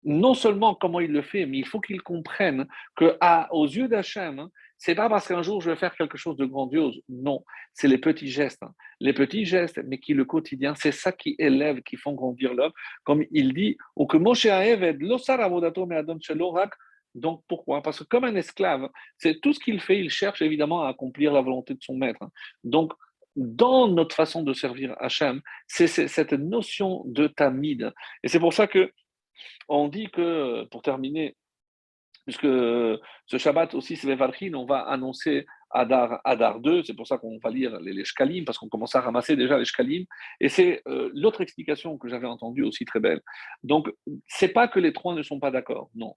[0.04, 2.66] non seulement comment il le fait, mais il faut qu'il comprenne
[2.96, 6.16] que à, aux yeux d'Hachem, hein, c'est pas parce qu'un jour je vais faire quelque
[6.16, 7.02] chose de grandiose.
[7.08, 7.44] Non,
[7.74, 8.62] c'est les petits gestes.
[8.62, 8.72] Hein.
[8.98, 12.72] Les petits gestes, mais qui le quotidien, c'est ça qui élève, qui font grandir l'homme.
[13.04, 14.46] Comme il dit, ou que Moshe
[17.14, 17.82] donc pourquoi?
[17.82, 21.32] Parce que comme un esclave, c'est tout ce qu'il fait, il cherche évidemment à accomplir
[21.32, 22.20] la volonté de son maître.
[22.64, 22.92] Donc
[23.36, 27.92] dans notre façon de servir Hachem, c'est cette notion de tamid.
[28.22, 28.92] Et c'est pour ça que
[29.68, 31.36] on dit que, pour terminer,
[32.24, 37.18] puisque ce Shabbat aussi, c'est Varkin, on va annoncer Adar, Adar 2, c'est pour ça
[37.18, 40.04] qu'on va lire les, les parce qu'on commence à ramasser déjà les Shkalim.
[40.40, 43.20] Et c'est euh, l'autre explication que j'avais entendue aussi très belle.
[43.62, 43.92] Donc,
[44.26, 46.14] c'est pas que les trois ne sont pas d'accord, non.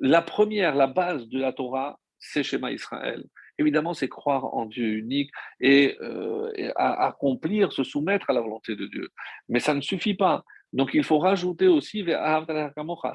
[0.00, 3.24] La première, la base de la Torah, c'est Shema Israël.
[3.58, 5.30] Évidemment, c'est croire en Dieu unique
[5.60, 9.10] et, euh, accomplir, se soumettre à la volonté de Dieu.
[9.48, 10.44] Mais ça ne suffit pas.
[10.72, 12.04] Donc, il faut rajouter aussi,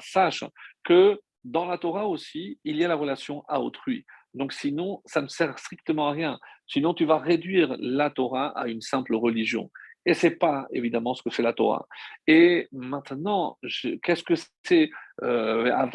[0.00, 0.44] sache
[0.84, 4.04] que dans la Torah aussi, il y a la relation à autrui.
[4.34, 6.38] Donc sinon, ça ne sert strictement à rien.
[6.66, 9.70] Sinon, tu vas réduire la Torah à une simple religion.
[10.04, 11.86] Et ce n'est pas évidemment ce que c'est la Torah.
[12.26, 13.58] Et maintenant,
[14.02, 14.90] qu'est-ce que c'est
[15.22, 15.86] euh,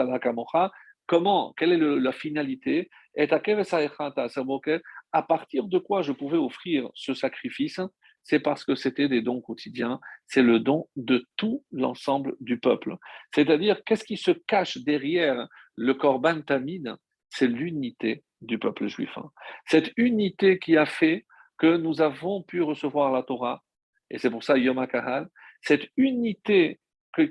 [1.06, 2.90] Comment Quelle est la finalité?
[3.16, 3.28] Et
[5.12, 7.80] à partir de quoi je pouvais offrir ce sacrifice?
[8.24, 12.98] C'est parce que c'était des dons quotidiens, c'est le don de tout l'ensemble du peuple.
[13.34, 16.96] C'est-à-dire, qu'est-ce qui se cache derrière le Corban Tamid
[17.30, 19.18] C'est l'unité du peuple juif.
[19.18, 19.30] Hein.
[19.66, 21.26] Cette unité qui a fait
[21.58, 23.62] que nous avons pu recevoir la Torah,
[24.10, 25.28] et c'est pour ça Yom HaKahal,
[25.62, 26.80] cette unité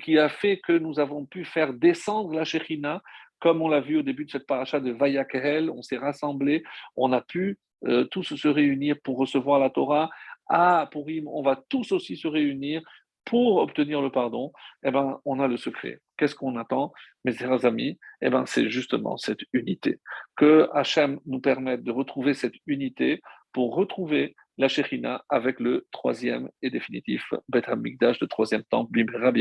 [0.00, 3.02] qui a fait que nous avons pu faire descendre la Shekhinah,
[3.40, 6.62] comme on l'a vu au début de cette paracha de Vayakhel, on s'est rassemblés,
[6.96, 10.08] on a pu euh, tous se réunir pour recevoir la Torah
[10.52, 12.82] ah, pour Purim, on va tous aussi se réunir
[13.24, 14.52] pour obtenir le pardon,
[14.84, 16.00] eh ben, on a le secret.
[16.16, 16.92] Qu'est-ce qu'on attend,
[17.24, 17.98] mes chers amis?
[18.20, 20.00] Eh ben, c'est justement cette unité.
[20.36, 23.22] Que Hachem nous permette de retrouver cette unité
[23.52, 29.32] pour retrouver la Shekhinah avec le troisième et définitif Beth HaMikdash, le troisième temple, Bimera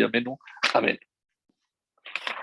[0.73, 0.97] Amen.